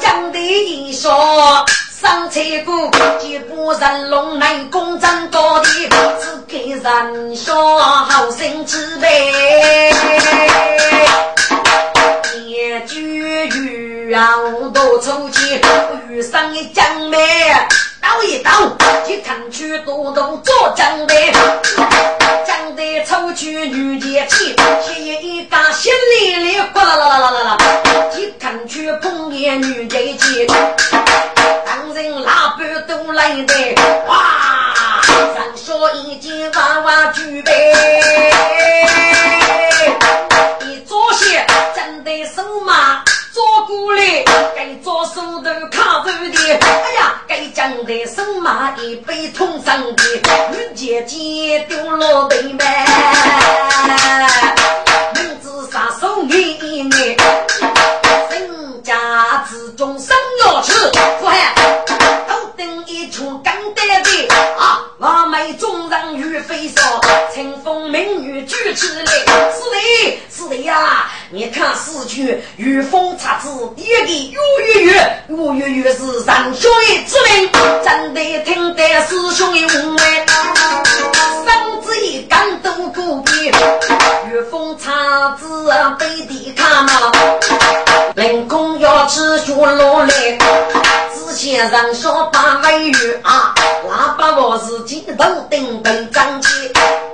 [0.00, 1.64] 讲的一说。
[2.02, 2.90] 上菜过，
[3.20, 5.88] 几把人龙来攻占高地，
[6.20, 9.08] 只给人说好生之辈。
[12.34, 14.34] 一句语啊，
[14.74, 15.60] 多出去，
[16.10, 17.16] 遇上一将妹，
[18.00, 18.50] 刀一刀，
[19.06, 21.32] 一看去多动做江妹，
[22.44, 24.56] 将的出去女杰气，
[24.98, 27.58] 一个心里里哗啦啦啦啦啦啦，
[28.16, 30.48] 一看去碰见女杰气。
[31.94, 33.74] 人拉板都来的，
[34.06, 34.22] 哇！
[35.34, 37.72] 上说一件娃娃具备，
[40.60, 44.24] 一左些真的手马做过来，
[44.56, 50.02] 该做手头卡住的，哎呀，该讲的手马一被捅伤的，
[50.52, 52.58] 遇姐姐丢了对门，
[66.52, 67.00] 飞烧，
[67.32, 71.10] 清风明月举起来，是的，是的呀！
[71.30, 76.68] 你看四句御风插字，一个月月月，月月月是上学
[77.06, 77.48] 之名，
[77.82, 80.26] 真的听得师兄用哎，
[81.46, 83.50] 嗓子一干都过边，
[84.30, 87.10] 御风插字背地看嘛，
[88.14, 90.38] 人工要吃学落来，
[91.32, 93.54] 之前人说八位月啊，
[93.88, 96.48] 那把我自己头顶被长起，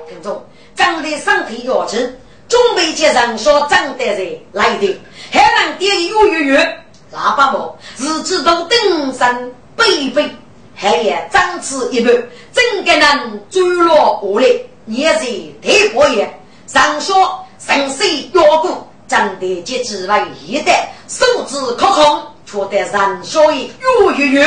[0.08, 0.44] 听众
[0.74, 2.16] 长得身体要紧。
[2.48, 5.00] 准备接人说长得人来的，
[5.30, 6.80] 还能点有月月，
[7.14, 10.28] 喇叭毛日子都登山背背，
[10.74, 12.12] 还要长此一半，
[12.50, 14.46] 怎个能坠落下来？
[14.86, 15.26] 也是
[15.62, 16.40] 太过也。
[16.66, 23.70] 上说神水腰骨，长得结之为一代，手指可空，却得人说一
[24.00, 24.46] 有月月。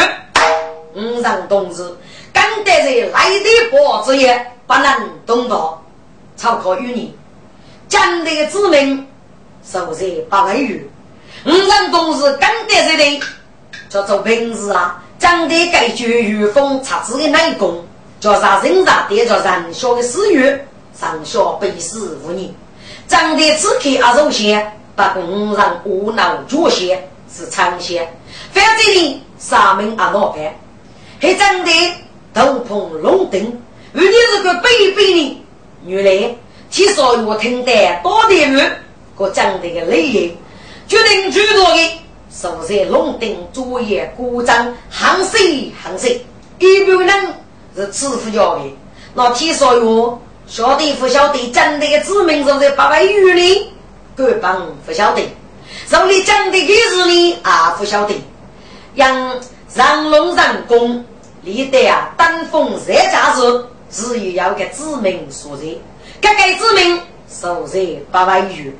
[0.96, 1.96] 五人同志，
[2.34, 5.82] 刚得人来的波子也不能动刀，
[6.36, 7.16] 超过于你。
[7.88, 9.08] 江的子民
[9.64, 10.84] 收在八万元，
[11.46, 13.22] 五人同是干得这的，
[13.88, 17.86] 叫做平时啊，江的该绝御风插枝的内功，
[18.20, 20.44] 叫啥人啥爹叫人小的私欲，
[21.00, 22.52] 上小百死无年，
[23.08, 28.08] 长得此刻阿寿仙，不五人无脑脚仙是长仙，
[28.52, 30.54] 反正呢，三名阿老板，
[31.20, 31.72] 还长得
[32.34, 33.42] 头蓬龙灯，
[33.94, 35.42] 有的是个卑鄙的
[35.86, 36.36] 原来。
[36.70, 38.78] 其实我听得多的人，
[39.18, 40.32] 我讲的个理由，
[40.88, 42.02] 决定最多的，
[42.32, 46.26] 是在龙顶作业鼓掌，行水行水，
[46.60, 47.34] 一般人
[47.76, 48.64] 是支付教的。
[49.14, 53.70] 那其实我晓得不晓得讲的个知名是在八百余里，
[54.16, 54.56] 根本
[54.86, 55.22] 不晓得。
[55.90, 58.16] 手里讲的个事呢，啊不晓得。
[58.94, 59.40] 让
[59.74, 61.06] 让龙上宫
[61.44, 65.64] 立得啊，丹峰热家子，是有要个知名所在。
[66.20, 67.00] 该该之名
[67.30, 67.80] 收在
[68.12, 68.78] 八万余，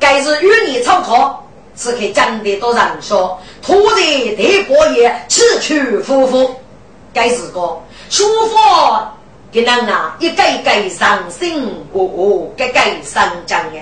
[0.00, 1.42] 该是与你超脱，
[1.76, 3.96] 此刻讲的多人说，突然
[4.36, 6.56] 得过也此去夫妇，
[7.14, 8.56] 该是个舒服
[9.52, 13.80] 给人啊，一改改伤心，哦哦，改改伤讲也。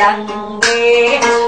[0.00, 1.39] 香味